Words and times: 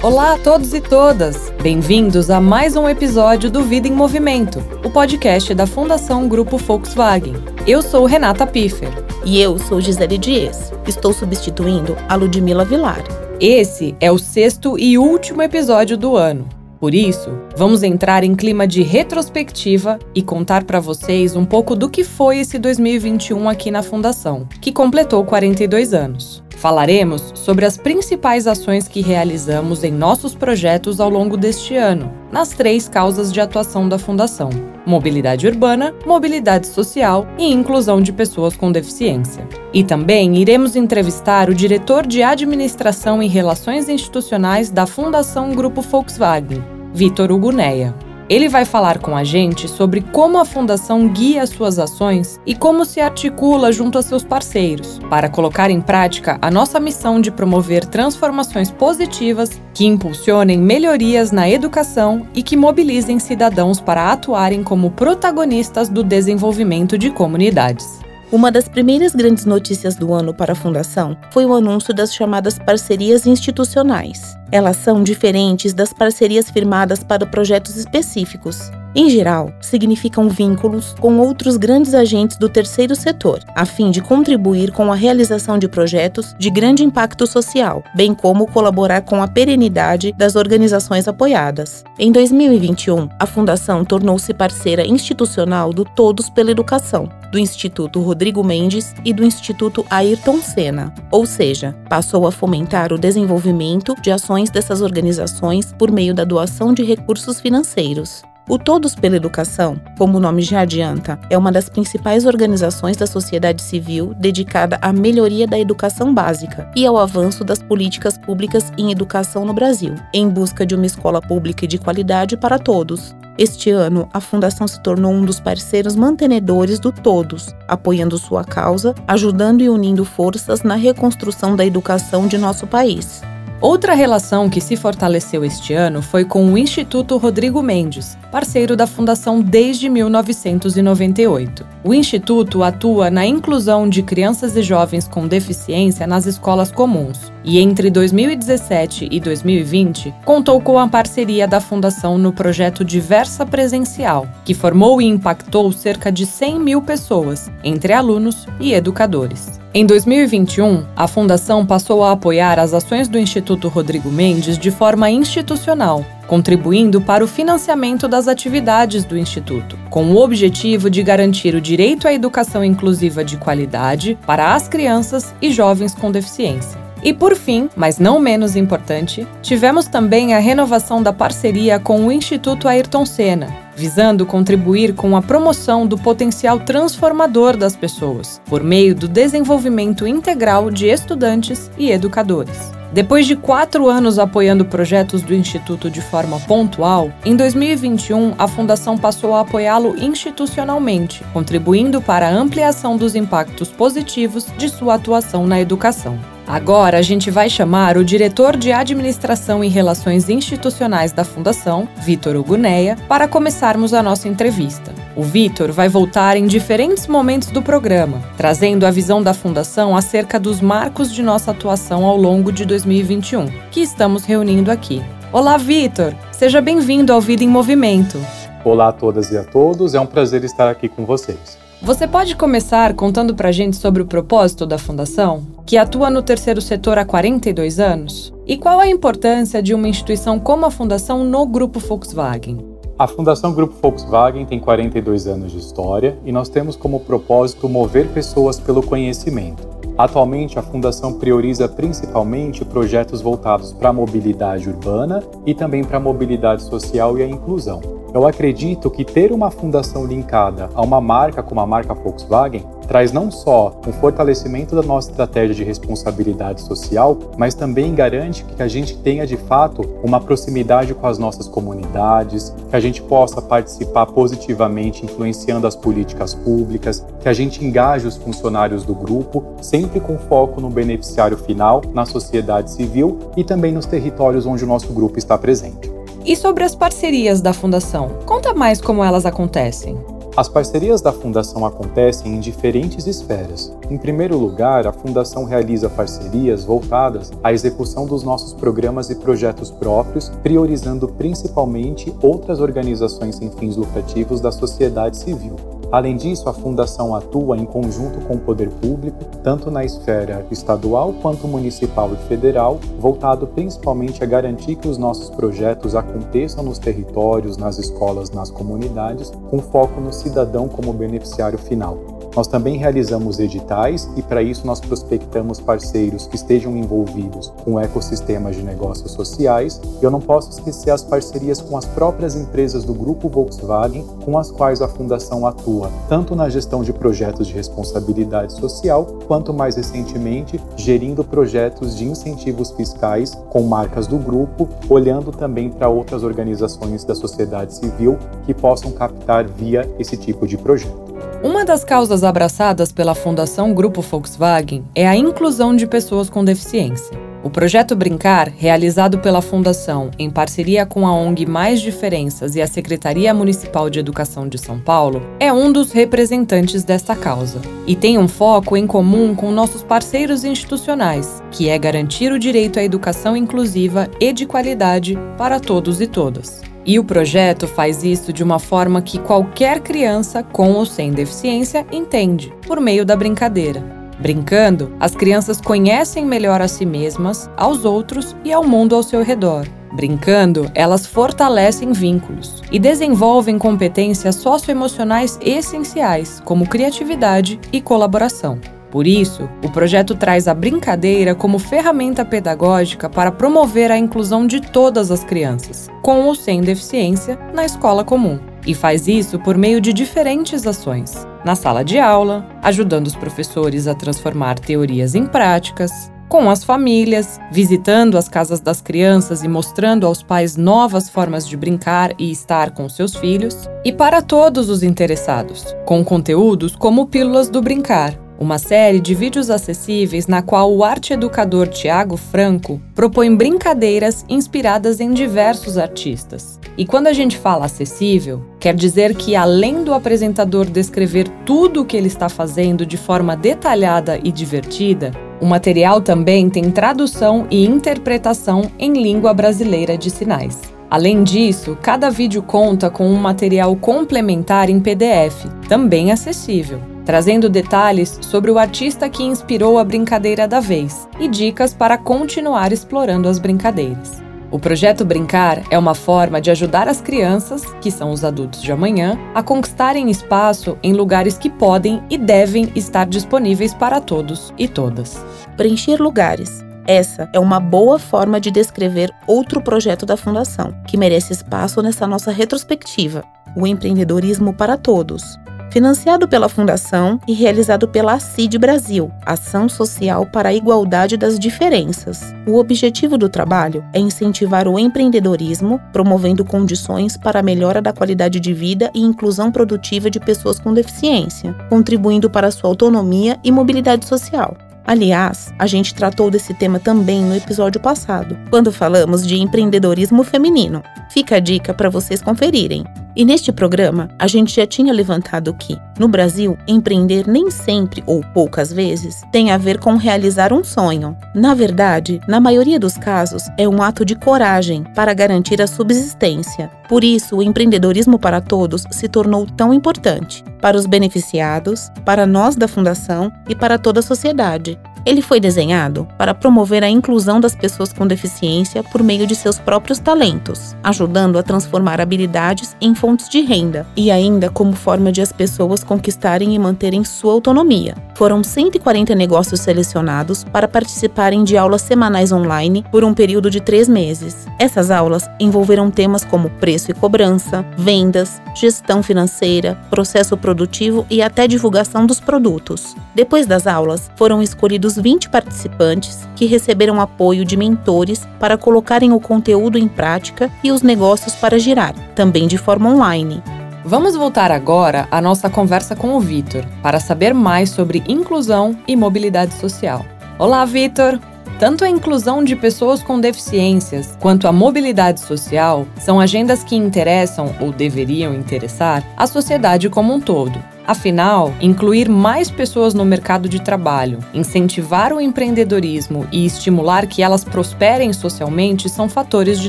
Olá 0.00 0.34
a 0.34 0.38
todos 0.38 0.72
e 0.74 0.80
todas! 0.80 1.52
Bem-vindos 1.60 2.30
a 2.30 2.40
mais 2.40 2.76
um 2.76 2.88
episódio 2.88 3.50
do 3.50 3.64
Vida 3.64 3.88
em 3.88 3.92
Movimento, 3.92 4.60
o 4.84 4.90
podcast 4.90 5.52
da 5.52 5.66
Fundação 5.66 6.28
Grupo 6.28 6.56
Volkswagen. 6.56 7.34
Eu 7.66 7.82
sou 7.82 8.06
Renata 8.06 8.46
Piffer. 8.46 8.90
E 9.24 9.40
eu 9.40 9.58
sou 9.58 9.80
Gisele 9.80 10.16
Dias. 10.16 10.72
Estou 10.86 11.12
substituindo 11.12 11.96
a 12.08 12.14
Ludmila 12.14 12.64
Vilar. 12.64 13.02
Esse 13.40 13.96
é 13.98 14.10
o 14.12 14.18
sexto 14.18 14.78
e 14.78 14.96
último 14.96 15.42
episódio 15.42 15.96
do 15.96 16.16
ano. 16.16 16.48
Por 16.78 16.94
isso, 16.94 17.36
vamos 17.56 17.82
entrar 17.82 18.22
em 18.22 18.36
clima 18.36 18.68
de 18.68 18.82
retrospectiva 18.82 19.98
e 20.14 20.22
contar 20.22 20.62
para 20.62 20.78
vocês 20.78 21.34
um 21.34 21.44
pouco 21.44 21.74
do 21.74 21.90
que 21.90 22.04
foi 22.04 22.38
esse 22.38 22.56
2021 22.56 23.48
aqui 23.48 23.68
na 23.68 23.82
Fundação, 23.82 24.46
que 24.60 24.70
completou 24.70 25.24
42 25.24 25.92
anos. 25.92 26.40
Falaremos 26.58 27.32
sobre 27.36 27.64
as 27.64 27.76
principais 27.76 28.48
ações 28.48 28.88
que 28.88 29.00
realizamos 29.00 29.84
em 29.84 29.92
nossos 29.92 30.34
projetos 30.34 30.98
ao 30.98 31.08
longo 31.08 31.36
deste 31.36 31.76
ano, 31.76 32.12
nas 32.32 32.48
três 32.48 32.88
causas 32.88 33.32
de 33.32 33.40
atuação 33.40 33.88
da 33.88 33.96
Fundação: 33.96 34.50
mobilidade 34.84 35.46
urbana, 35.46 35.94
mobilidade 36.04 36.66
social 36.66 37.28
e 37.38 37.52
inclusão 37.52 38.02
de 38.02 38.12
pessoas 38.12 38.56
com 38.56 38.72
deficiência. 38.72 39.46
E 39.72 39.84
também 39.84 40.36
iremos 40.36 40.74
entrevistar 40.74 41.48
o 41.48 41.54
diretor 41.54 42.04
de 42.04 42.24
Administração 42.24 43.22
e 43.22 43.28
Relações 43.28 43.88
Institucionais 43.88 44.68
da 44.68 44.84
Fundação 44.84 45.54
Grupo 45.54 45.80
Volkswagen, 45.80 46.64
Vitor 46.92 47.30
Uguneia. 47.30 47.94
Ele 48.28 48.46
vai 48.46 48.66
falar 48.66 48.98
com 48.98 49.16
a 49.16 49.24
gente 49.24 49.66
sobre 49.66 50.02
como 50.02 50.38
a 50.38 50.44
Fundação 50.44 51.08
guia 51.08 51.46
suas 51.46 51.78
ações 51.78 52.38
e 52.44 52.54
como 52.54 52.84
se 52.84 53.00
articula 53.00 53.72
junto 53.72 53.96
a 53.96 54.02
seus 54.02 54.22
parceiros, 54.22 55.00
para 55.08 55.30
colocar 55.30 55.70
em 55.70 55.80
prática 55.80 56.38
a 56.42 56.50
nossa 56.50 56.78
missão 56.78 57.22
de 57.22 57.30
promover 57.30 57.86
transformações 57.86 58.70
positivas 58.70 59.58
que 59.72 59.86
impulsionem 59.86 60.58
melhorias 60.58 61.32
na 61.32 61.48
educação 61.48 62.28
e 62.34 62.42
que 62.42 62.56
mobilizem 62.56 63.18
cidadãos 63.18 63.80
para 63.80 64.12
atuarem 64.12 64.62
como 64.62 64.90
protagonistas 64.90 65.88
do 65.88 66.04
desenvolvimento 66.04 66.98
de 66.98 67.10
comunidades. 67.10 68.07
Uma 68.30 68.52
das 68.52 68.68
primeiras 68.68 69.14
grandes 69.14 69.46
notícias 69.46 69.96
do 69.96 70.12
ano 70.12 70.34
para 70.34 70.52
a 70.52 70.54
Fundação 70.54 71.16
foi 71.30 71.46
o 71.46 71.54
anúncio 71.54 71.94
das 71.94 72.14
chamadas 72.14 72.58
parcerias 72.58 73.26
institucionais. 73.26 74.36
Elas 74.52 74.76
são 74.76 75.02
diferentes 75.02 75.72
das 75.72 75.94
parcerias 75.94 76.50
firmadas 76.50 77.02
para 77.02 77.24
projetos 77.24 77.76
específicos. 77.76 78.70
Em 78.98 79.08
geral, 79.08 79.52
significam 79.60 80.28
vínculos 80.28 80.92
com 80.98 81.18
outros 81.18 81.56
grandes 81.56 81.94
agentes 81.94 82.36
do 82.36 82.48
terceiro 82.48 82.96
setor, 82.96 83.38
a 83.54 83.64
fim 83.64 83.92
de 83.92 84.02
contribuir 84.02 84.72
com 84.72 84.90
a 84.90 84.96
realização 84.96 85.56
de 85.56 85.68
projetos 85.68 86.34
de 86.36 86.50
grande 86.50 86.82
impacto 86.82 87.24
social, 87.24 87.84
bem 87.94 88.12
como 88.12 88.50
colaborar 88.50 89.02
com 89.02 89.22
a 89.22 89.28
perenidade 89.28 90.12
das 90.18 90.34
organizações 90.34 91.06
apoiadas. 91.06 91.84
Em 91.96 92.10
2021, 92.10 93.08
a 93.20 93.24
Fundação 93.24 93.84
tornou-se 93.84 94.34
parceira 94.34 94.84
institucional 94.84 95.72
do 95.72 95.84
Todos 95.84 96.28
pela 96.28 96.50
Educação, 96.50 97.08
do 97.30 97.38
Instituto 97.38 98.00
Rodrigo 98.00 98.42
Mendes 98.42 98.92
e 99.04 99.12
do 99.12 99.22
Instituto 99.22 99.86
Ayrton 99.88 100.42
Senna, 100.42 100.92
ou 101.12 101.24
seja, 101.24 101.72
passou 101.88 102.26
a 102.26 102.32
fomentar 102.32 102.92
o 102.92 102.98
desenvolvimento 102.98 103.94
de 104.02 104.10
ações 104.10 104.50
dessas 104.50 104.80
organizações 104.80 105.72
por 105.78 105.92
meio 105.92 106.12
da 106.12 106.24
doação 106.24 106.74
de 106.74 106.82
recursos 106.82 107.40
financeiros. 107.40 108.24
O 108.48 108.58
Todos 108.58 108.94
pela 108.94 109.14
Educação, 109.14 109.78
como 109.98 110.16
o 110.16 110.20
nome 110.20 110.40
já 110.40 110.60
adianta, 110.60 111.20
é 111.28 111.36
uma 111.36 111.52
das 111.52 111.68
principais 111.68 112.24
organizações 112.24 112.96
da 112.96 113.06
sociedade 113.06 113.60
civil 113.60 114.14
dedicada 114.14 114.78
à 114.80 114.90
melhoria 114.90 115.46
da 115.46 115.58
educação 115.58 116.14
básica 116.14 116.66
e 116.74 116.86
ao 116.86 116.96
avanço 116.96 117.44
das 117.44 117.62
políticas 117.62 118.16
públicas 118.16 118.72
em 118.78 118.90
educação 118.90 119.44
no 119.44 119.52
Brasil, 119.52 119.94
em 120.14 120.26
busca 120.30 120.64
de 120.64 120.74
uma 120.74 120.86
escola 120.86 121.20
pública 121.20 121.66
de 121.66 121.76
qualidade 121.76 122.38
para 122.38 122.58
todos. 122.58 123.14
Este 123.36 123.68
ano, 123.70 124.08
a 124.14 124.20
Fundação 124.20 124.66
se 124.66 124.80
tornou 124.80 125.12
um 125.12 125.26
dos 125.26 125.38
parceiros 125.38 125.94
mantenedores 125.94 126.80
do 126.80 126.90
Todos, 126.90 127.54
apoiando 127.68 128.16
sua 128.16 128.44
causa, 128.44 128.94
ajudando 129.06 129.60
e 129.60 129.68
unindo 129.68 130.06
forças 130.06 130.62
na 130.62 130.74
reconstrução 130.74 131.54
da 131.54 131.66
educação 131.66 132.26
de 132.26 132.38
nosso 132.38 132.66
país. 132.66 133.20
Outra 133.60 133.92
relação 133.92 134.48
que 134.48 134.60
se 134.60 134.76
fortaleceu 134.76 135.44
este 135.44 135.74
ano 135.74 136.00
foi 136.00 136.24
com 136.24 136.52
o 136.52 136.56
Instituto 136.56 137.16
Rodrigo 137.16 137.60
Mendes, 137.60 138.16
parceiro 138.30 138.76
da 138.76 138.86
Fundação 138.86 139.40
desde 139.40 139.88
1998. 139.88 141.66
O 141.82 141.92
Instituto 141.92 142.62
atua 142.62 143.10
na 143.10 143.26
inclusão 143.26 143.88
de 143.88 144.00
crianças 144.00 144.54
e 144.54 144.62
jovens 144.62 145.08
com 145.08 145.26
deficiência 145.26 146.06
nas 146.06 146.24
escolas 146.24 146.70
comuns 146.70 147.32
e, 147.42 147.58
entre 147.58 147.90
2017 147.90 149.08
e 149.10 149.18
2020, 149.18 150.14
contou 150.24 150.60
com 150.60 150.78
a 150.78 150.86
parceria 150.86 151.48
da 151.48 151.60
Fundação 151.60 152.16
no 152.16 152.32
projeto 152.32 152.84
Diversa 152.84 153.44
Presencial, 153.44 154.28
que 154.44 154.54
formou 154.54 155.02
e 155.02 155.06
impactou 155.06 155.72
cerca 155.72 156.12
de 156.12 156.26
100 156.26 156.60
mil 156.60 156.80
pessoas, 156.80 157.50
entre 157.64 157.92
alunos 157.92 158.46
e 158.60 158.72
educadores. 158.72 159.58
Em 159.74 159.84
2021, 159.84 160.86
a 160.96 161.06
Fundação 161.06 161.64
passou 161.66 162.02
a 162.02 162.12
apoiar 162.12 162.58
as 162.58 162.72
ações 162.72 163.06
do 163.06 163.18
Instituto 163.18 163.68
Rodrigo 163.68 164.10
Mendes 164.10 164.56
de 164.56 164.70
forma 164.70 165.10
institucional, 165.10 166.06
contribuindo 166.26 167.02
para 167.02 167.22
o 167.22 167.28
financiamento 167.28 168.08
das 168.08 168.28
atividades 168.28 169.04
do 169.04 169.16
Instituto, 169.16 169.78
com 169.90 170.10
o 170.10 170.16
objetivo 170.22 170.88
de 170.88 171.02
garantir 171.02 171.54
o 171.54 171.60
direito 171.60 172.08
à 172.08 172.14
educação 172.14 172.64
inclusiva 172.64 173.22
de 173.22 173.36
qualidade 173.36 174.18
para 174.26 174.54
as 174.54 174.68
crianças 174.68 175.34
e 175.40 175.52
jovens 175.52 175.94
com 175.94 176.10
deficiência. 176.10 176.80
E 177.02 177.12
por 177.12 177.36
fim, 177.36 177.68
mas 177.76 177.98
não 177.98 178.18
menos 178.18 178.56
importante, 178.56 179.26
tivemos 179.42 179.86
também 179.86 180.32
a 180.32 180.38
renovação 180.38 181.02
da 181.02 181.12
parceria 181.12 181.78
com 181.78 182.06
o 182.06 182.10
Instituto 182.10 182.66
Ayrton 182.66 183.04
Senna, 183.04 183.67
visando 183.78 184.26
contribuir 184.26 184.92
com 184.92 185.16
a 185.16 185.22
promoção 185.22 185.86
do 185.86 185.96
potencial 185.96 186.58
transformador 186.58 187.56
das 187.56 187.76
pessoas, 187.76 188.42
por 188.44 188.62
meio 188.64 188.92
do 188.92 189.06
desenvolvimento 189.06 190.04
integral 190.04 190.68
de 190.68 190.88
estudantes 190.88 191.70
e 191.78 191.92
educadores. 191.92 192.72
Depois 192.92 193.26
de 193.26 193.36
quatro 193.36 193.88
anos 193.88 194.18
apoiando 194.18 194.64
projetos 194.64 195.22
do 195.22 195.34
Instituto 195.34 195.90
de 195.90 196.00
forma 196.00 196.40
pontual, 196.40 197.12
em 197.24 197.36
2021 197.36 198.34
a 198.36 198.48
Fundação 198.48 198.98
passou 198.98 199.34
a 199.34 199.40
apoiá-lo 199.40 199.94
institucionalmente, 200.02 201.22
contribuindo 201.32 202.00
para 202.00 202.26
a 202.26 202.32
ampliação 202.32 202.96
dos 202.96 203.14
impactos 203.14 203.68
positivos 203.68 204.46
de 204.56 204.68
sua 204.68 204.94
atuação 204.94 205.46
na 205.46 205.60
educação. 205.60 206.18
Agora 206.48 206.96
a 206.96 207.02
gente 207.02 207.30
vai 207.30 207.50
chamar 207.50 207.98
o 207.98 208.04
diretor 208.04 208.56
de 208.56 208.72
Administração 208.72 209.62
e 209.62 209.68
Relações 209.68 210.30
Institucionais 210.30 211.12
da 211.12 211.22
Fundação, 211.22 211.86
Vitor 211.98 212.36
Uguneia, 212.36 212.96
para 213.06 213.28
começarmos 213.28 213.92
a 213.92 214.02
nossa 214.02 214.28
entrevista. 214.28 214.94
O 215.14 215.22
Vitor 215.22 215.70
vai 215.72 215.90
voltar 215.90 216.38
em 216.38 216.46
diferentes 216.46 217.06
momentos 217.06 217.50
do 217.50 217.60
programa, 217.60 218.22
trazendo 218.34 218.86
a 218.86 218.90
visão 218.90 219.22
da 219.22 219.34
Fundação 219.34 219.94
acerca 219.94 220.40
dos 220.40 220.62
marcos 220.62 221.12
de 221.12 221.22
nossa 221.22 221.50
atuação 221.50 222.06
ao 222.06 222.16
longo 222.16 222.50
de 222.50 222.64
2021, 222.64 223.48
que 223.70 223.82
estamos 223.82 224.24
reunindo 224.24 224.70
aqui. 224.70 225.02
Olá, 225.30 225.58
Vitor! 225.58 226.14
Seja 226.32 226.62
bem-vindo 226.62 227.12
ao 227.12 227.20
Vida 227.20 227.44
em 227.44 227.48
Movimento. 227.48 228.18
Olá 228.64 228.88
a 228.88 228.92
todas 228.92 229.30
e 229.30 229.36
a 229.36 229.44
todos, 229.44 229.94
é 229.94 230.00
um 230.00 230.06
prazer 230.06 230.42
estar 230.44 230.70
aqui 230.70 230.88
com 230.88 231.04
vocês. 231.04 231.67
Você 231.80 232.08
pode 232.08 232.34
começar 232.34 232.92
contando 232.94 233.36
pra 233.36 233.52
gente 233.52 233.76
sobre 233.76 234.02
o 234.02 234.06
propósito 234.06 234.66
da 234.66 234.76
Fundação, 234.76 235.46
que 235.64 235.76
atua 235.76 236.10
no 236.10 236.22
terceiro 236.22 236.60
setor 236.60 236.98
há 236.98 237.04
42 237.04 237.78
anos? 237.78 238.34
E 238.44 238.56
qual 238.56 238.80
a 238.80 238.88
importância 238.88 239.62
de 239.62 239.72
uma 239.72 239.86
instituição 239.88 240.40
como 240.40 240.66
a 240.66 240.72
Fundação 240.72 241.22
no 241.22 241.46
Grupo 241.46 241.78
Volkswagen? 241.78 242.58
A 242.98 243.06
Fundação 243.06 243.52
Grupo 243.52 243.76
Volkswagen 243.80 244.44
tem 244.44 244.58
42 244.58 245.28
anos 245.28 245.52
de 245.52 245.58
história 245.58 246.18
e 246.24 246.32
nós 246.32 246.48
temos 246.48 246.74
como 246.74 246.98
propósito 246.98 247.68
mover 247.68 248.08
pessoas 248.08 248.58
pelo 248.58 248.82
conhecimento. 248.82 249.68
Atualmente, 249.96 250.58
a 250.58 250.62
Fundação 250.62 251.12
prioriza 251.12 251.68
principalmente 251.68 252.64
projetos 252.64 253.20
voltados 253.20 253.72
para 253.72 253.90
a 253.90 253.92
mobilidade 253.92 254.68
urbana 254.68 255.22
e 255.46 255.54
também 255.54 255.84
para 255.84 255.98
a 255.98 256.00
mobilidade 256.00 256.64
social 256.64 257.16
e 257.18 257.22
a 257.22 257.28
inclusão. 257.28 257.97
Eu 258.14 258.26
acredito 258.26 258.90
que 258.90 259.04
ter 259.04 259.32
uma 259.32 259.50
fundação 259.50 260.06
linkada 260.06 260.70
a 260.74 260.82
uma 260.82 261.00
marca 261.00 261.42
como 261.42 261.60
a 261.60 261.66
marca 261.66 261.92
Volkswagen 261.92 262.64
traz 262.88 263.12
não 263.12 263.30
só 263.30 263.78
um 263.86 263.92
fortalecimento 263.92 264.74
da 264.74 264.82
nossa 264.82 265.10
estratégia 265.10 265.54
de 265.54 265.62
responsabilidade 265.62 266.62
social, 266.62 267.18
mas 267.36 267.54
também 267.54 267.94
garante 267.94 268.44
que 268.44 268.62
a 268.62 268.66
gente 268.66 268.96
tenha 268.96 269.26
de 269.26 269.36
fato 269.36 269.82
uma 270.02 270.18
proximidade 270.18 270.94
com 270.94 271.06
as 271.06 271.18
nossas 271.18 271.46
comunidades, 271.46 272.52
que 272.70 272.74
a 272.74 272.80
gente 272.80 273.02
possa 273.02 273.42
participar 273.42 274.06
positivamente 274.06 275.04
influenciando 275.04 275.66
as 275.66 275.76
políticas 275.76 276.34
públicas, 276.34 277.04
que 277.20 277.28
a 277.28 277.32
gente 277.34 277.62
engaje 277.62 278.06
os 278.06 278.16
funcionários 278.16 278.84
do 278.84 278.94
grupo, 278.94 279.44
sempre 279.60 280.00
com 280.00 280.16
foco 280.16 280.58
no 280.58 280.70
beneficiário 280.70 281.36
final, 281.36 281.82
na 281.92 282.06
sociedade 282.06 282.70
civil 282.70 283.18
e 283.36 283.44
também 283.44 283.72
nos 283.72 283.84
territórios 283.84 284.46
onde 284.46 284.64
o 284.64 284.66
nosso 284.66 284.94
grupo 284.94 285.18
está 285.18 285.36
presente. 285.36 285.97
E 286.28 286.36
sobre 286.36 286.62
as 286.62 286.74
parcerias 286.74 287.40
da 287.40 287.54
Fundação? 287.54 288.10
Conta 288.26 288.52
mais 288.52 288.82
como 288.82 289.02
elas 289.02 289.24
acontecem. 289.24 289.96
As 290.36 290.46
parcerias 290.46 291.00
da 291.00 291.10
Fundação 291.10 291.64
acontecem 291.64 292.34
em 292.34 292.38
diferentes 292.38 293.06
esferas. 293.06 293.74
Em 293.88 293.96
primeiro 293.96 294.36
lugar, 294.36 294.86
a 294.86 294.92
Fundação 294.92 295.44
realiza 295.44 295.88
parcerias 295.88 296.66
voltadas 296.66 297.32
à 297.42 297.50
execução 297.50 298.04
dos 298.04 298.22
nossos 298.22 298.52
programas 298.52 299.08
e 299.08 299.14
projetos 299.14 299.70
próprios, 299.70 300.28
priorizando 300.42 301.08
principalmente 301.08 302.14
outras 302.20 302.60
organizações 302.60 303.36
sem 303.36 303.50
fins 303.50 303.76
lucrativos 303.76 304.42
da 304.42 304.52
sociedade 304.52 305.16
civil. 305.16 305.77
Além 305.90 306.16
disso, 306.16 306.48
a 306.48 306.52
Fundação 306.52 307.14
atua 307.14 307.56
em 307.56 307.64
conjunto 307.64 308.20
com 308.26 308.34
o 308.34 308.38
poder 308.38 308.68
público, 308.68 309.24
tanto 309.42 309.70
na 309.70 309.84
esfera 309.84 310.44
estadual 310.50 311.14
quanto 311.22 311.48
municipal 311.48 312.12
e 312.12 312.28
federal, 312.28 312.78
voltado 312.98 313.46
principalmente 313.46 314.22
a 314.22 314.26
garantir 314.26 314.76
que 314.76 314.88
os 314.88 314.98
nossos 314.98 315.30
projetos 315.30 315.94
aconteçam 315.94 316.62
nos 316.62 316.78
territórios, 316.78 317.56
nas 317.56 317.78
escolas, 317.78 318.30
nas 318.30 318.50
comunidades, 318.50 319.32
com 319.50 319.60
foco 319.60 319.98
no 320.00 320.12
cidadão 320.12 320.68
como 320.68 320.92
beneficiário 320.92 321.58
final. 321.58 322.17
Nós 322.38 322.46
também 322.46 322.76
realizamos 322.76 323.40
editais 323.40 324.08
e, 324.16 324.22
para 324.22 324.40
isso, 324.40 324.64
nós 324.64 324.78
prospectamos 324.78 325.58
parceiros 325.58 326.28
que 326.28 326.36
estejam 326.36 326.76
envolvidos 326.76 327.52
com 327.64 327.80
ecossistemas 327.80 328.54
de 328.54 328.62
negócios 328.62 329.10
sociais. 329.10 329.80
E 330.00 330.04
eu 330.04 330.08
não 330.08 330.20
posso 330.20 330.50
esquecer 330.50 330.92
as 330.92 331.02
parcerias 331.02 331.60
com 331.60 331.76
as 331.76 331.84
próprias 331.84 332.36
empresas 332.36 332.84
do 332.84 332.94
grupo 332.94 333.28
Volkswagen, 333.28 334.06
com 334.24 334.38
as 334.38 334.52
quais 334.52 334.80
a 334.80 334.86
Fundação 334.86 335.48
atua, 335.48 335.90
tanto 336.08 336.36
na 336.36 336.48
gestão 336.48 336.84
de 336.84 336.92
projetos 336.92 337.48
de 337.48 337.54
responsabilidade 337.54 338.52
social, 338.52 339.04
quanto 339.26 339.52
mais 339.52 339.74
recentemente 339.74 340.60
gerindo 340.76 341.24
projetos 341.24 341.96
de 341.96 342.04
incentivos 342.04 342.70
fiscais 342.70 343.34
com 343.50 343.62
marcas 343.62 344.06
do 344.06 344.16
grupo, 344.16 344.68
olhando 344.88 345.32
também 345.32 345.70
para 345.70 345.88
outras 345.88 346.22
organizações 346.22 347.02
da 347.02 347.16
sociedade 347.16 347.74
civil 347.74 348.16
que 348.46 348.54
possam 348.54 348.92
captar 348.92 349.44
via 349.48 349.92
esse 349.98 350.16
tipo 350.16 350.46
de 350.46 350.56
projeto. 350.56 351.07
Uma 351.42 351.64
das 351.64 351.84
causas 351.84 352.24
abraçadas 352.24 352.90
pela 352.90 353.14
Fundação 353.14 353.72
Grupo 353.72 354.02
Volkswagen 354.02 354.84
é 354.94 355.06
a 355.06 355.14
inclusão 355.14 355.74
de 355.74 355.86
pessoas 355.86 356.28
com 356.28 356.44
deficiência. 356.44 357.28
O 357.44 357.48
projeto 357.48 357.94
Brincar, 357.94 358.52
realizado 358.56 359.18
pela 359.20 359.40
Fundação 359.40 360.10
em 360.18 360.28
parceria 360.28 360.84
com 360.84 361.06
a 361.06 361.14
ONG 361.14 361.46
Mais 361.46 361.80
Diferenças 361.80 362.56
e 362.56 362.60
a 362.60 362.66
Secretaria 362.66 363.32
Municipal 363.32 363.88
de 363.88 364.00
Educação 364.00 364.48
de 364.48 364.58
São 364.58 364.80
Paulo, 364.80 365.22
é 365.38 365.52
um 365.52 365.70
dos 365.70 365.92
representantes 365.92 366.82
desta 366.82 367.14
causa 367.14 367.60
e 367.86 367.94
tem 367.94 368.18
um 368.18 368.26
foco 368.26 368.76
em 368.76 368.86
comum 368.86 369.34
com 369.34 369.52
nossos 369.52 369.84
parceiros 369.84 370.44
institucionais, 370.44 371.40
que 371.52 371.68
é 371.68 371.78
garantir 371.78 372.32
o 372.32 372.38
direito 372.38 372.80
à 372.80 372.82
educação 372.82 373.36
inclusiva 373.36 374.10
e 374.20 374.32
de 374.32 374.44
qualidade 374.44 375.16
para 375.36 375.60
todos 375.60 376.00
e 376.00 376.08
todas. 376.08 376.67
E 376.84 376.98
o 376.98 377.04
projeto 377.04 377.66
faz 377.66 378.02
isso 378.02 378.32
de 378.32 378.42
uma 378.42 378.58
forma 378.58 379.02
que 379.02 379.18
qualquer 379.18 379.80
criança, 379.80 380.42
com 380.42 380.72
ou 380.72 380.86
sem 380.86 381.12
deficiência, 381.12 381.86
entende, 381.92 382.52
por 382.66 382.80
meio 382.80 383.04
da 383.04 383.16
brincadeira. 383.16 383.84
Brincando, 384.18 384.92
as 384.98 385.14
crianças 385.14 385.60
conhecem 385.60 386.26
melhor 386.26 386.60
a 386.60 386.68
si 386.68 386.84
mesmas, 386.84 387.48
aos 387.56 387.84
outros 387.84 388.34
e 388.44 388.52
ao 388.52 388.64
mundo 388.64 388.96
ao 388.96 389.02
seu 389.02 389.22
redor. 389.22 389.66
Brincando, 389.92 390.70
elas 390.74 391.06
fortalecem 391.06 391.92
vínculos 391.92 392.62
e 392.70 392.78
desenvolvem 392.78 393.58
competências 393.58 394.36
socioemocionais 394.36 395.38
essenciais, 395.40 396.40
como 396.44 396.68
criatividade 396.68 397.58
e 397.72 397.80
colaboração. 397.80 398.58
Por 398.90 399.06
isso, 399.06 399.48
o 399.62 399.70
projeto 399.70 400.14
traz 400.14 400.48
a 400.48 400.54
brincadeira 400.54 401.34
como 401.34 401.58
ferramenta 401.58 402.24
pedagógica 402.24 403.08
para 403.08 403.30
promover 403.30 403.90
a 403.90 403.98
inclusão 403.98 404.46
de 404.46 404.60
todas 404.60 405.10
as 405.10 405.22
crianças, 405.22 405.90
com 406.02 406.22
ou 406.22 406.34
sem 406.34 406.62
deficiência, 406.62 407.38
na 407.52 407.64
escola 407.64 408.02
comum. 408.02 408.38
E 408.66 408.74
faz 408.74 409.06
isso 409.06 409.38
por 409.38 409.56
meio 409.56 409.80
de 409.80 409.92
diferentes 409.92 410.66
ações. 410.66 411.26
Na 411.44 411.54
sala 411.54 411.84
de 411.84 411.98
aula, 411.98 412.46
ajudando 412.62 413.06
os 413.06 413.14
professores 413.14 413.86
a 413.86 413.94
transformar 413.94 414.58
teorias 414.58 415.14
em 415.14 415.26
práticas, 415.26 416.10
com 416.28 416.50
as 416.50 416.62
famílias, 416.62 417.40
visitando 417.50 418.18
as 418.18 418.28
casas 418.28 418.60
das 418.60 418.80
crianças 418.80 419.42
e 419.42 419.48
mostrando 419.48 420.06
aos 420.06 420.22
pais 420.22 420.56
novas 420.56 421.08
formas 421.08 421.48
de 421.48 421.56
brincar 421.56 422.12
e 422.18 422.30
estar 422.30 422.72
com 422.72 422.88
seus 422.88 423.16
filhos, 423.16 423.68
e 423.84 423.92
para 423.92 424.20
todos 424.20 424.68
os 424.68 424.82
interessados, 424.82 425.74
com 425.86 426.04
conteúdos 426.04 426.76
como 426.76 427.06
Pílulas 427.06 427.48
do 427.48 427.62
Brincar, 427.62 428.27
uma 428.38 428.58
série 428.58 429.00
de 429.00 429.14
vídeos 429.14 429.50
acessíveis 429.50 430.26
na 430.26 430.40
qual 430.40 430.72
o 430.72 430.84
arte 430.84 431.12
educador 431.12 431.66
Tiago 431.68 432.16
Franco 432.16 432.80
propõe 432.94 433.34
brincadeiras 433.34 434.24
inspiradas 434.28 435.00
em 435.00 435.12
diversos 435.12 435.76
artistas. 435.76 436.58
E 436.76 436.86
quando 436.86 437.08
a 437.08 437.12
gente 437.12 437.36
fala 437.36 437.64
acessível, 437.64 438.44
quer 438.60 438.74
dizer 438.74 439.16
que 439.16 439.34
além 439.34 439.82
do 439.82 439.92
apresentador 439.92 440.66
descrever 440.66 441.28
tudo 441.44 441.82
o 441.82 441.84
que 441.84 441.96
ele 441.96 442.06
está 442.06 442.28
fazendo 442.28 442.86
de 442.86 442.96
forma 442.96 443.36
detalhada 443.36 444.18
e 444.22 444.30
divertida, 444.30 445.10
o 445.40 445.46
material 445.46 446.00
também 446.00 446.48
tem 446.48 446.70
tradução 446.70 447.46
e 447.50 447.64
interpretação 447.64 448.70
em 448.78 448.92
língua 448.92 449.34
brasileira 449.34 449.98
de 449.98 450.10
sinais. 450.10 450.60
Além 450.90 451.22
disso, 451.22 451.76
cada 451.82 452.08
vídeo 452.10 452.42
conta 452.42 452.88
com 452.88 453.06
um 453.06 453.16
material 453.16 453.76
complementar 453.76 454.70
em 454.70 454.80
PDF, 454.80 455.44
também 455.68 456.10
acessível 456.10 456.97
trazendo 457.08 457.48
detalhes 457.48 458.18
sobre 458.20 458.50
o 458.50 458.58
artista 458.58 459.08
que 459.08 459.22
inspirou 459.22 459.78
a 459.78 459.84
brincadeira 459.84 460.46
da 460.46 460.60
vez 460.60 461.08
e 461.18 461.26
dicas 461.26 461.72
para 461.72 461.96
continuar 461.96 462.70
explorando 462.70 463.30
as 463.30 463.38
brincadeiras. 463.38 464.22
O 464.50 464.58
projeto 464.58 465.06
Brincar 465.06 465.62
é 465.70 465.78
uma 465.78 465.94
forma 465.94 466.38
de 466.38 466.50
ajudar 466.50 466.86
as 466.86 467.00
crianças, 467.00 467.64
que 467.80 467.90
são 467.90 468.12
os 468.12 468.24
adultos 468.24 468.60
de 468.60 468.70
amanhã, 468.70 469.18
a 469.34 469.42
conquistarem 469.42 470.10
espaço 470.10 470.76
em 470.82 470.92
lugares 470.92 471.38
que 471.38 471.48
podem 471.48 472.02
e 472.10 472.18
devem 472.18 472.70
estar 472.74 473.06
disponíveis 473.06 473.72
para 473.72 474.02
todos 474.02 474.52
e 474.58 474.68
todas. 474.68 475.24
Preencher 475.56 476.02
lugares. 476.02 476.62
Essa 476.86 477.26
é 477.32 477.40
uma 477.40 477.58
boa 477.58 477.98
forma 477.98 478.38
de 478.38 478.50
descrever 478.50 479.10
outro 479.26 479.62
projeto 479.62 480.04
da 480.04 480.16
Fundação, 480.18 480.74
que 480.86 480.98
merece 480.98 481.32
espaço 481.32 481.80
nessa 481.80 482.06
nossa 482.06 482.30
retrospectiva: 482.30 483.24
o 483.56 483.66
empreendedorismo 483.66 484.52
para 484.52 484.76
todos, 484.76 485.38
financiado 485.70 486.26
pela 486.26 486.48
Fundação 486.48 487.20
e 487.26 487.32
realizado 487.32 487.88
pela 487.88 488.14
ACID 488.14 488.58
Brasil, 488.58 489.10
Ação 489.24 489.68
Social 489.68 490.26
para 490.26 490.48
a 490.48 490.54
Igualdade 490.54 491.16
das 491.16 491.38
Diferenças. 491.38 492.34
O 492.46 492.58
objetivo 492.58 493.18
do 493.18 493.28
trabalho 493.28 493.84
é 493.92 493.98
incentivar 493.98 494.66
o 494.66 494.78
empreendedorismo, 494.78 495.80
promovendo 495.92 496.44
condições 496.44 497.16
para 497.16 497.40
a 497.40 497.42
melhora 497.42 497.80
da 497.82 497.92
qualidade 497.92 498.40
de 498.40 498.52
vida 498.52 498.90
e 498.94 499.00
inclusão 499.00 499.50
produtiva 499.50 500.10
de 500.10 500.20
pessoas 500.20 500.58
com 500.58 500.72
deficiência, 500.72 501.54
contribuindo 501.68 502.30
para 502.30 502.50
sua 502.50 502.70
autonomia 502.70 503.38
e 503.44 503.52
mobilidade 503.52 504.06
social. 504.06 504.56
Aliás, 504.88 505.52
a 505.58 505.66
gente 505.66 505.94
tratou 505.94 506.30
desse 506.30 506.54
tema 506.54 506.80
também 506.80 507.22
no 507.22 507.36
episódio 507.36 507.78
passado, 507.78 508.38
quando 508.48 508.72
falamos 508.72 509.26
de 509.26 509.38
empreendedorismo 509.38 510.24
feminino. 510.24 510.82
Fica 511.10 511.36
a 511.36 511.40
dica 511.40 511.74
para 511.74 511.90
vocês 511.90 512.22
conferirem. 512.22 512.84
E 513.18 513.24
neste 513.24 513.50
programa, 513.50 514.08
a 514.16 514.28
gente 514.28 514.54
já 514.54 514.64
tinha 514.64 514.92
levantado 514.92 515.52
que, 515.52 515.76
no 515.98 516.06
Brasil, 516.06 516.56
empreender 516.68 517.26
nem 517.26 517.50
sempre 517.50 518.00
ou 518.06 518.22
poucas 518.32 518.72
vezes 518.72 519.22
tem 519.32 519.50
a 519.50 519.58
ver 519.58 519.80
com 519.80 519.96
realizar 519.96 520.52
um 520.52 520.62
sonho. 520.62 521.16
Na 521.34 521.52
verdade, 521.52 522.20
na 522.28 522.38
maioria 522.38 522.78
dos 522.78 522.96
casos, 522.96 523.42
é 523.58 523.68
um 523.68 523.82
ato 523.82 524.04
de 524.04 524.14
coragem 524.14 524.84
para 524.94 525.12
garantir 525.12 525.60
a 525.60 525.66
subsistência. 525.66 526.70
Por 526.88 527.02
isso, 527.02 527.38
o 527.38 527.42
empreendedorismo 527.42 528.20
para 528.20 528.40
todos 528.40 528.84
se 528.92 529.08
tornou 529.08 529.44
tão 529.46 529.74
importante 529.74 530.44
para 530.60 530.76
os 530.76 530.86
beneficiados, 530.86 531.90
para 532.04 532.24
nós 532.24 532.54
da 532.54 532.68
Fundação 532.68 533.32
e 533.48 533.54
para 533.54 533.80
toda 533.80 533.98
a 533.98 534.02
sociedade. 534.02 534.78
Ele 535.08 535.22
foi 535.22 535.40
desenhado 535.40 536.06
para 536.18 536.34
promover 536.34 536.84
a 536.84 536.88
inclusão 536.90 537.40
das 537.40 537.56
pessoas 537.56 537.94
com 537.94 538.06
deficiência 538.06 538.82
por 538.82 539.02
meio 539.02 539.26
de 539.26 539.34
seus 539.34 539.58
próprios 539.58 539.98
talentos, 539.98 540.76
ajudando 540.84 541.38
a 541.38 541.42
transformar 541.42 541.98
habilidades 541.98 542.76
em 542.78 542.94
fontes 542.94 543.26
de 543.30 543.40
renda 543.40 543.86
e 543.96 544.10
ainda 544.10 544.50
como 544.50 544.74
forma 544.74 545.10
de 545.10 545.22
as 545.22 545.32
pessoas 545.32 545.82
conquistarem 545.82 546.54
e 546.54 546.58
manterem 546.58 547.04
sua 547.04 547.32
autonomia. 547.32 547.94
Foram 548.16 548.44
140 548.44 549.14
negócios 549.14 549.60
selecionados 549.60 550.44
para 550.44 550.68
participarem 550.68 551.42
de 551.42 551.56
aulas 551.56 551.80
semanais 551.80 552.30
online 552.30 552.84
por 552.90 553.02
um 553.02 553.14
período 553.14 553.50
de 553.50 553.62
três 553.62 553.88
meses. 553.88 554.46
Essas 554.58 554.90
aulas 554.90 555.26
envolveram 555.40 555.90
temas 555.90 556.22
como 556.22 556.50
preço 556.50 556.90
e 556.90 556.94
cobrança, 556.94 557.64
vendas, 557.78 558.42
gestão 558.54 559.02
financeira, 559.02 559.78
processo 559.88 560.36
produtivo 560.36 561.06
e 561.08 561.22
até 561.22 561.48
divulgação 561.48 562.04
dos 562.04 562.20
produtos. 562.20 562.94
Depois 563.14 563.46
das 563.46 563.66
aulas, 563.66 564.10
foram 564.16 564.42
escolhidos 564.42 564.97
20 564.98 565.30
participantes 565.30 566.28
que 566.36 566.44
receberam 566.44 567.00
apoio 567.00 567.44
de 567.44 567.56
mentores 567.56 568.26
para 568.38 568.58
colocarem 568.58 569.12
o 569.12 569.20
conteúdo 569.20 569.78
em 569.78 569.88
prática 569.88 570.50
e 570.62 570.70
os 570.70 570.82
negócios 570.82 571.34
para 571.34 571.58
girar, 571.58 571.94
também 572.14 572.46
de 572.46 572.58
forma 572.58 572.90
online. 572.90 573.42
Vamos 573.84 574.14
voltar 574.14 574.50
agora 574.50 575.08
à 575.10 575.20
nossa 575.20 575.48
conversa 575.48 575.96
com 575.96 576.14
o 576.14 576.20
Vitor 576.20 576.64
para 576.82 577.00
saber 577.00 577.32
mais 577.32 577.70
sobre 577.70 578.02
inclusão 578.06 578.76
e 578.86 578.94
mobilidade 578.94 579.54
social. 579.54 580.04
Olá, 580.38 580.64
Vitor! 580.64 581.18
tanto 581.58 581.84
a 581.84 581.88
inclusão 581.88 582.44
de 582.44 582.54
pessoas 582.54 583.02
com 583.02 583.20
deficiências 583.20 584.16
quanto 584.20 584.46
a 584.46 584.52
mobilidade 584.52 585.20
social 585.20 585.86
são 585.98 586.20
agendas 586.20 586.62
que 586.62 586.76
interessam 586.76 587.54
ou 587.60 587.72
deveriam 587.72 588.32
interessar 588.32 589.04
a 589.16 589.26
sociedade 589.26 589.88
como 589.90 590.14
um 590.14 590.20
todo. 590.20 590.62
Afinal, 590.88 591.52
incluir 591.60 592.08
mais 592.08 592.50
pessoas 592.50 592.94
no 592.94 593.04
mercado 593.04 593.46
de 593.46 593.60
trabalho, 593.60 594.20
incentivar 594.32 595.12
o 595.12 595.20
empreendedorismo 595.20 596.26
e 596.32 596.46
estimular 596.46 597.06
que 597.06 597.22
elas 597.22 597.44
prosperem 597.44 598.10
socialmente 598.14 598.88
são 598.88 599.06
fatores 599.06 599.60
de 599.60 599.68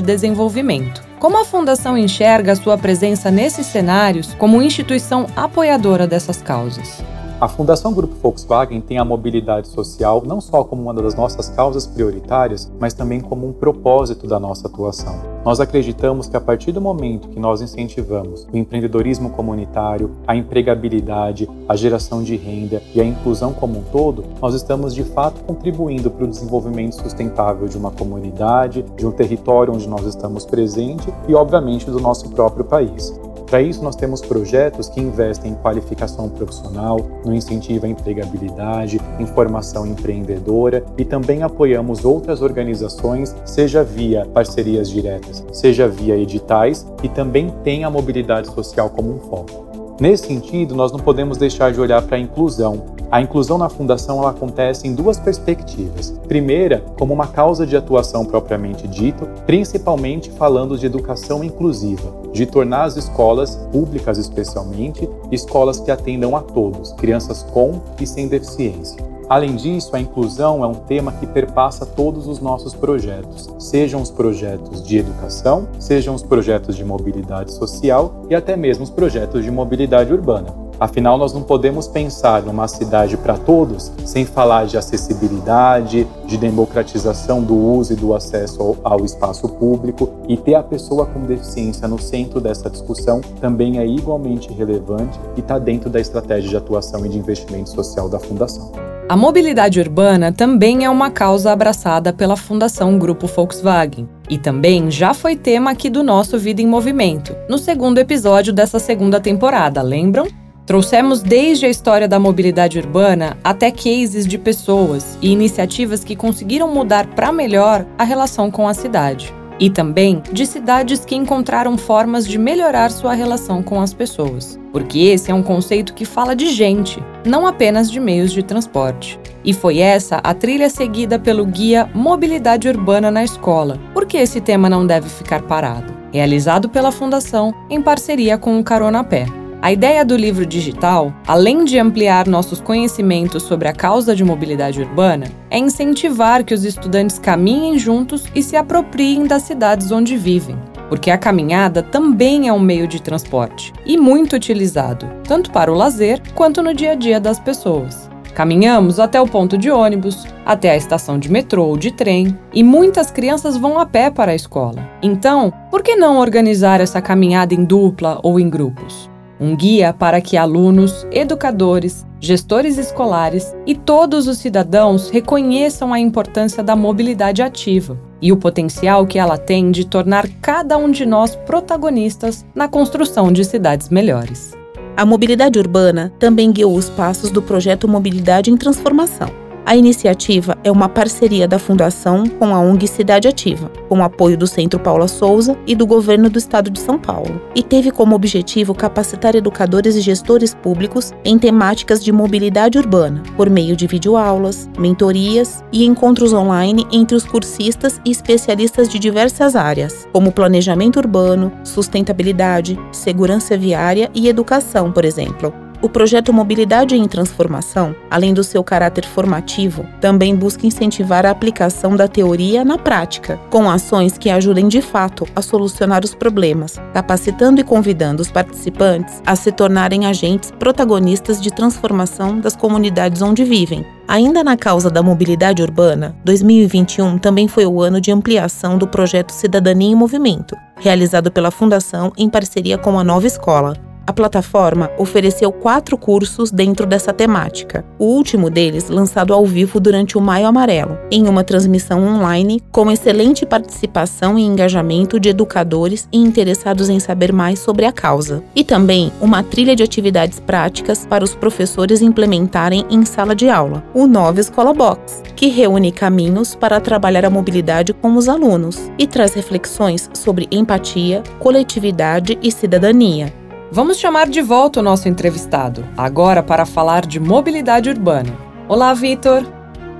desenvolvimento. 0.00 1.02
Como 1.18 1.38
a 1.38 1.44
Fundação 1.44 1.98
enxerga 1.98 2.52
a 2.52 2.56
sua 2.56 2.78
presença 2.78 3.30
nesses 3.30 3.66
cenários 3.66 4.32
como 4.38 4.62
instituição 4.62 5.26
apoiadora 5.36 6.06
dessas 6.06 6.40
causas? 6.40 7.04
A 7.40 7.48
Fundação 7.48 7.94
Grupo 7.94 8.14
Volkswagen 8.16 8.82
tem 8.82 8.98
a 8.98 9.04
mobilidade 9.04 9.66
social 9.68 10.22
não 10.26 10.42
só 10.42 10.62
como 10.62 10.82
uma 10.82 10.92
das 10.92 11.14
nossas 11.14 11.48
causas 11.48 11.86
prioritárias, 11.86 12.70
mas 12.78 12.92
também 12.92 13.18
como 13.18 13.48
um 13.48 13.52
propósito 13.52 14.26
da 14.26 14.38
nossa 14.38 14.68
atuação. 14.68 15.18
Nós 15.42 15.58
acreditamos 15.58 16.26
que 16.26 16.36
a 16.36 16.40
partir 16.40 16.70
do 16.70 16.82
momento 16.82 17.28
que 17.28 17.40
nós 17.40 17.62
incentivamos 17.62 18.46
o 18.52 18.58
empreendedorismo 18.58 19.30
comunitário, 19.30 20.10
a 20.26 20.36
empregabilidade, 20.36 21.48
a 21.66 21.74
geração 21.74 22.22
de 22.22 22.36
renda 22.36 22.82
e 22.94 23.00
a 23.00 23.04
inclusão 23.06 23.54
como 23.54 23.78
um 23.78 23.84
todo, 23.84 24.22
nós 24.38 24.54
estamos 24.54 24.94
de 24.94 25.02
fato 25.02 25.42
contribuindo 25.44 26.10
para 26.10 26.24
o 26.26 26.28
desenvolvimento 26.28 26.96
sustentável 26.96 27.66
de 27.66 27.78
uma 27.78 27.90
comunidade, 27.90 28.84
de 28.98 29.06
um 29.06 29.12
território 29.12 29.72
onde 29.72 29.88
nós 29.88 30.04
estamos 30.04 30.44
presentes 30.44 31.08
e, 31.26 31.34
obviamente, 31.34 31.90
do 31.90 32.00
nosso 32.00 32.28
próprio 32.28 32.66
país. 32.66 33.18
Para 33.50 33.60
isso, 33.60 33.82
nós 33.82 33.96
temos 33.96 34.20
projetos 34.20 34.88
que 34.88 35.00
investem 35.00 35.50
em 35.50 35.54
qualificação 35.56 36.28
profissional, 36.28 37.00
no 37.24 37.34
incentivo 37.34 37.84
à 37.84 37.88
empregabilidade, 37.88 39.00
em 39.18 39.26
formação 39.26 39.84
empreendedora 39.84 40.84
e 40.96 41.04
também 41.04 41.42
apoiamos 41.42 42.04
outras 42.04 42.42
organizações, 42.42 43.34
seja 43.44 43.82
via 43.82 44.24
parcerias 44.24 44.88
diretas, 44.88 45.44
seja 45.52 45.88
via 45.88 46.16
editais, 46.16 46.86
e 47.02 47.08
também 47.08 47.52
tem 47.64 47.82
a 47.82 47.90
mobilidade 47.90 48.46
social 48.46 48.88
como 48.88 49.16
um 49.16 49.18
foco. 49.18 49.96
Nesse 50.00 50.28
sentido, 50.28 50.76
nós 50.76 50.92
não 50.92 51.00
podemos 51.00 51.36
deixar 51.36 51.72
de 51.72 51.80
olhar 51.80 52.00
para 52.02 52.18
a 52.18 52.20
inclusão, 52.20 52.84
a 53.10 53.20
inclusão 53.20 53.58
na 53.58 53.68
fundação 53.68 54.26
acontece 54.26 54.86
em 54.86 54.94
duas 54.94 55.18
perspectivas. 55.18 56.14
Primeira, 56.28 56.84
como 56.96 57.12
uma 57.12 57.26
causa 57.26 57.66
de 57.66 57.76
atuação 57.76 58.24
propriamente 58.24 58.86
dito, 58.86 59.26
principalmente 59.46 60.30
falando 60.30 60.78
de 60.78 60.86
educação 60.86 61.42
inclusiva, 61.42 62.14
de 62.32 62.46
tornar 62.46 62.84
as 62.84 62.96
escolas, 62.96 63.56
públicas 63.72 64.16
especialmente, 64.16 65.08
escolas 65.32 65.80
que 65.80 65.90
atendam 65.90 66.36
a 66.36 66.40
todos, 66.40 66.92
crianças 66.92 67.42
com 67.42 67.80
e 68.00 68.06
sem 68.06 68.28
deficiência. 68.28 69.10
Além 69.28 69.54
disso, 69.54 69.94
a 69.94 70.00
inclusão 70.00 70.64
é 70.64 70.66
um 70.66 70.74
tema 70.74 71.12
que 71.12 71.26
perpassa 71.26 71.86
todos 71.86 72.26
os 72.26 72.40
nossos 72.40 72.74
projetos, 72.74 73.48
sejam 73.58 74.02
os 74.02 74.10
projetos 74.10 74.84
de 74.84 74.98
educação, 74.98 75.68
sejam 75.78 76.14
os 76.14 76.22
projetos 76.22 76.76
de 76.76 76.84
mobilidade 76.84 77.52
social 77.52 78.24
e 78.28 78.34
até 78.34 78.56
mesmo 78.56 78.82
os 78.84 78.90
projetos 78.90 79.44
de 79.44 79.50
mobilidade 79.50 80.12
urbana. 80.12 80.69
Afinal, 80.80 81.18
nós 81.18 81.34
não 81.34 81.42
podemos 81.42 81.86
pensar 81.86 82.42
numa 82.42 82.66
cidade 82.66 83.14
para 83.18 83.36
todos 83.36 83.92
sem 84.02 84.24
falar 84.24 84.64
de 84.64 84.78
acessibilidade, 84.78 86.06
de 86.24 86.38
democratização 86.38 87.42
do 87.42 87.54
uso 87.54 87.92
e 87.92 87.96
do 87.96 88.14
acesso 88.14 88.78
ao, 88.82 89.04
espaço 89.04 89.46
público 89.46 90.08
e 90.26 90.38
ter 90.38 90.54
a 90.54 90.62
pessoa 90.62 91.04
com 91.04 91.20
deficiência 91.20 91.86
no 91.86 92.00
centro 92.00 92.40
dessa 92.40 92.70
discussão 92.70 93.20
também 93.42 93.78
é 93.78 93.86
igualmente 93.86 94.50
relevante 94.54 95.20
e 95.36 95.40
está 95.40 95.58
dentro 95.58 95.90
da 95.90 96.00
estratégia 96.00 96.48
de 96.48 96.56
atuação 96.56 97.04
e 97.04 97.10
de 97.10 97.18
investimento 97.18 97.68
social 97.68 98.08
da 98.08 98.18
Fundação. 98.18 98.72
A 99.06 99.16
mobilidade 99.16 99.80
urbana 99.80 100.32
também 100.32 100.84
é 100.84 100.88
uma 100.88 101.10
causa 101.10 101.52
abraçada 101.52 102.10
pela 102.10 102.36
Fundação 102.36 102.98
Grupo 102.98 103.26
Volkswagen 103.26 104.08
e 104.30 104.38
também 104.38 104.90
já 104.90 105.12
foi 105.12 105.36
tema 105.36 105.72
aqui 105.72 105.90
do 105.90 106.02
nosso 106.02 106.38
Vida 106.38 106.62
em 106.62 106.66
Movimento, 106.66 107.36
no 107.50 107.58
segundo 107.58 107.98
episódio 107.98 108.52
dessa 108.52 108.78
segunda 108.78 109.20
temporada, 109.20 109.82
lembram? 109.82 110.39
Trouxemos 110.70 111.20
desde 111.20 111.66
a 111.66 111.68
história 111.68 112.06
da 112.06 112.20
mobilidade 112.20 112.78
urbana 112.78 113.36
até 113.42 113.72
cases 113.72 114.24
de 114.24 114.38
pessoas 114.38 115.18
e 115.20 115.32
iniciativas 115.32 116.04
que 116.04 116.14
conseguiram 116.14 116.72
mudar 116.72 117.08
para 117.08 117.32
melhor 117.32 117.84
a 117.98 118.04
relação 118.04 118.52
com 118.52 118.68
a 118.68 118.72
cidade. 118.72 119.34
E 119.58 119.68
também 119.68 120.22
de 120.30 120.46
cidades 120.46 121.04
que 121.04 121.16
encontraram 121.16 121.76
formas 121.76 122.24
de 122.24 122.38
melhorar 122.38 122.92
sua 122.92 123.14
relação 123.14 123.64
com 123.64 123.80
as 123.80 123.92
pessoas. 123.92 124.60
Porque 124.70 125.00
esse 125.00 125.32
é 125.32 125.34
um 125.34 125.42
conceito 125.42 125.92
que 125.92 126.04
fala 126.04 126.36
de 126.36 126.52
gente, 126.52 127.02
não 127.26 127.48
apenas 127.48 127.90
de 127.90 127.98
meios 127.98 128.30
de 128.30 128.44
transporte. 128.44 129.18
E 129.44 129.52
foi 129.52 129.80
essa 129.80 130.20
a 130.22 130.32
trilha 130.32 130.70
seguida 130.70 131.18
pelo 131.18 131.44
guia 131.46 131.90
Mobilidade 131.92 132.68
Urbana 132.68 133.10
na 133.10 133.24
Escola, 133.24 133.76
porque 133.92 134.18
esse 134.18 134.40
tema 134.40 134.70
não 134.70 134.86
deve 134.86 135.08
ficar 135.08 135.42
parado. 135.42 135.92
Realizado 136.12 136.68
pela 136.68 136.92
Fundação 136.92 137.52
em 137.68 137.82
parceria 137.82 138.38
com 138.38 138.56
o 138.56 138.62
Carona 138.62 139.02
Pé. 139.02 139.39
A 139.62 139.70
ideia 139.70 140.06
do 140.06 140.16
livro 140.16 140.46
digital, 140.46 141.12
além 141.26 141.66
de 141.66 141.78
ampliar 141.78 142.26
nossos 142.26 142.62
conhecimentos 142.62 143.42
sobre 143.42 143.68
a 143.68 143.74
causa 143.74 144.16
de 144.16 144.24
mobilidade 144.24 144.80
urbana, 144.80 145.26
é 145.50 145.58
incentivar 145.58 146.42
que 146.44 146.54
os 146.54 146.64
estudantes 146.64 147.18
caminhem 147.18 147.78
juntos 147.78 148.24
e 148.34 148.42
se 148.42 148.56
apropriem 148.56 149.26
das 149.26 149.42
cidades 149.42 149.92
onde 149.92 150.16
vivem, 150.16 150.56
porque 150.88 151.10
a 151.10 151.18
caminhada 151.18 151.82
também 151.82 152.48
é 152.48 152.52
um 152.54 152.58
meio 152.58 152.88
de 152.88 153.02
transporte 153.02 153.70
e 153.84 153.98
muito 153.98 154.34
utilizado, 154.34 155.06
tanto 155.24 155.50
para 155.50 155.70
o 155.70 155.76
lazer 155.76 156.22
quanto 156.34 156.62
no 156.62 156.72
dia 156.72 156.92
a 156.92 156.94
dia 156.94 157.20
das 157.20 157.38
pessoas. 157.38 158.08
Caminhamos 158.34 158.98
até 158.98 159.20
o 159.20 159.28
ponto 159.28 159.58
de 159.58 159.70
ônibus, 159.70 160.26
até 160.46 160.70
a 160.70 160.76
estação 160.76 161.18
de 161.18 161.30
metrô 161.30 161.66
ou 161.66 161.76
de 161.76 161.90
trem, 161.90 162.34
e 162.54 162.62
muitas 162.62 163.10
crianças 163.10 163.58
vão 163.58 163.78
a 163.78 163.84
pé 163.84 164.10
para 164.10 164.32
a 164.32 164.36
escola. 164.36 164.88
Então, 165.02 165.52
por 165.70 165.82
que 165.82 165.96
não 165.96 166.16
organizar 166.16 166.80
essa 166.80 167.02
caminhada 167.02 167.52
em 167.52 167.62
dupla 167.62 168.18
ou 168.22 168.40
em 168.40 168.48
grupos? 168.48 169.09
Um 169.40 169.56
guia 169.56 169.92
para 169.92 170.20
que 170.20 170.36
alunos, 170.36 171.06
educadores, 171.10 172.06
gestores 172.20 172.76
escolares 172.76 173.54
e 173.66 173.74
todos 173.74 174.26
os 174.26 174.38
cidadãos 174.38 175.08
reconheçam 175.08 175.92
a 175.92 175.98
importância 175.98 176.62
da 176.62 176.76
mobilidade 176.76 177.40
ativa 177.40 177.98
e 178.20 178.30
o 178.30 178.36
potencial 178.36 179.06
que 179.06 179.18
ela 179.18 179.38
tem 179.38 179.70
de 179.70 179.86
tornar 179.86 180.28
cada 180.42 180.76
um 180.76 180.90
de 180.90 181.06
nós 181.06 181.34
protagonistas 181.34 182.44
na 182.54 182.68
construção 182.68 183.32
de 183.32 183.44
cidades 183.44 183.88
melhores. 183.88 184.52
A 184.96 185.06
mobilidade 185.06 185.58
urbana 185.58 186.12
também 186.18 186.52
guiou 186.52 186.74
os 186.74 186.90
passos 186.90 187.30
do 187.30 187.40
projeto 187.40 187.88
Mobilidade 187.88 188.50
em 188.50 188.56
Transformação 188.56 189.49
a 189.70 189.76
iniciativa 189.76 190.58
é 190.64 190.72
uma 190.72 190.88
parceria 190.88 191.46
da 191.46 191.56
Fundação 191.56 192.26
com 192.26 192.52
a 192.52 192.58
ONG 192.58 192.88
Cidade 192.88 193.28
Ativa, 193.28 193.70
com 193.88 194.02
apoio 194.02 194.36
do 194.36 194.44
Centro 194.44 194.80
Paula 194.80 195.06
Souza 195.06 195.56
e 195.64 195.76
do 195.76 195.86
Governo 195.86 196.28
do 196.28 196.40
Estado 196.40 196.70
de 196.70 196.80
São 196.80 196.98
Paulo, 196.98 197.40
e 197.54 197.62
teve 197.62 197.92
como 197.92 198.16
objetivo 198.16 198.74
capacitar 198.74 199.36
educadores 199.36 199.94
e 199.94 200.00
gestores 200.00 200.52
públicos 200.52 201.12
em 201.24 201.38
temáticas 201.38 202.02
de 202.02 202.10
mobilidade 202.10 202.78
urbana, 202.78 203.22
por 203.36 203.48
meio 203.48 203.76
de 203.76 203.86
videoaulas, 203.86 204.68
mentorias 204.76 205.62
e 205.70 205.84
encontros 205.84 206.32
online 206.32 206.84
entre 206.90 207.14
os 207.14 207.24
cursistas 207.24 208.00
e 208.04 208.10
especialistas 208.10 208.88
de 208.88 208.98
diversas 208.98 209.54
áreas, 209.54 210.04
como 210.12 210.32
planejamento 210.32 210.98
urbano, 210.98 211.52
sustentabilidade, 211.62 212.76
segurança 212.90 213.56
viária 213.56 214.10
e 214.16 214.26
educação, 214.26 214.90
por 214.90 215.04
exemplo. 215.04 215.69
O 215.82 215.88
projeto 215.88 216.30
Mobilidade 216.30 216.94
em 216.94 217.08
Transformação, 217.08 217.96
além 218.10 218.34
do 218.34 218.44
seu 218.44 218.62
caráter 218.62 219.06
formativo, 219.06 219.86
também 219.98 220.36
busca 220.36 220.66
incentivar 220.66 221.24
a 221.24 221.30
aplicação 221.30 221.96
da 221.96 222.06
teoria 222.06 222.62
na 222.62 222.76
prática, 222.76 223.40
com 223.48 223.70
ações 223.70 224.18
que 224.18 224.28
ajudem 224.28 224.68
de 224.68 224.82
fato 224.82 225.26
a 225.34 225.40
solucionar 225.40 226.04
os 226.04 226.14
problemas, 226.14 226.78
capacitando 226.92 227.62
e 227.62 227.64
convidando 227.64 228.20
os 228.20 228.30
participantes 228.30 229.22
a 229.24 229.34
se 229.34 229.50
tornarem 229.50 230.04
agentes 230.04 230.50
protagonistas 230.50 231.40
de 231.40 231.50
transformação 231.50 232.38
das 232.38 232.54
comunidades 232.54 233.22
onde 233.22 233.42
vivem. 233.42 233.82
Ainda 234.06 234.44
na 234.44 234.58
causa 234.58 234.90
da 234.90 235.02
mobilidade 235.02 235.62
urbana, 235.62 236.14
2021 236.26 237.16
também 237.16 237.48
foi 237.48 237.64
o 237.64 237.80
ano 237.80 238.02
de 238.02 238.12
ampliação 238.12 238.76
do 238.76 238.86
projeto 238.86 239.30
Cidadania 239.30 239.92
em 239.92 239.94
Movimento, 239.94 240.54
realizado 240.76 241.30
pela 241.32 241.50
Fundação 241.50 242.12
em 242.18 242.28
parceria 242.28 242.76
com 242.76 242.98
a 242.98 243.04
Nova 243.04 243.26
Escola, 243.26 243.89
a 244.10 244.12
plataforma 244.12 244.90
ofereceu 244.98 245.52
quatro 245.52 245.96
cursos 245.96 246.50
dentro 246.50 246.84
dessa 246.84 247.12
temática, 247.12 247.84
o 247.96 248.06
último 248.06 248.50
deles 248.50 248.88
lançado 248.88 249.32
ao 249.32 249.46
vivo 249.46 249.78
durante 249.78 250.18
o 250.18 250.20
Maio 250.20 250.48
Amarelo, 250.48 250.98
em 251.12 251.28
uma 251.28 251.44
transmissão 251.44 252.02
online 252.04 252.60
com 252.72 252.90
excelente 252.90 253.46
participação 253.46 254.36
e 254.36 254.42
engajamento 254.42 255.20
de 255.20 255.28
educadores 255.28 256.08
e 256.12 256.18
interessados 256.18 256.88
em 256.88 256.98
saber 256.98 257.32
mais 257.32 257.60
sobre 257.60 257.84
a 257.84 257.92
causa, 257.92 258.42
e 258.54 258.64
também 258.64 259.12
uma 259.20 259.44
trilha 259.44 259.76
de 259.76 259.84
atividades 259.84 260.40
práticas 260.40 261.06
para 261.06 261.22
os 261.22 261.36
professores 261.36 262.02
implementarem 262.02 262.84
em 262.90 263.04
sala 263.04 263.32
de 263.32 263.48
aula, 263.48 263.84
o 263.94 264.08
Nova 264.08 264.40
Escola 264.40 264.74
Box, 264.74 265.22
que 265.36 265.46
reúne 265.46 265.92
caminhos 265.92 266.56
para 266.56 266.80
trabalhar 266.80 267.24
a 267.24 267.30
mobilidade 267.30 267.94
com 267.94 268.16
os 268.16 268.28
alunos 268.28 268.90
e 268.98 269.06
traz 269.06 269.34
reflexões 269.34 270.10
sobre 270.12 270.48
empatia, 270.50 271.22
coletividade 271.38 272.36
e 272.42 272.50
cidadania 272.50 273.39
Vamos 273.72 273.98
chamar 273.98 274.28
de 274.28 274.42
volta 274.42 274.80
o 274.80 274.82
nosso 274.82 275.08
entrevistado, 275.08 275.86
agora 275.96 276.42
para 276.42 276.66
falar 276.66 277.06
de 277.06 277.20
mobilidade 277.20 277.88
urbana. 277.88 278.36
Olá, 278.68 278.92
Vitor! 278.92 279.46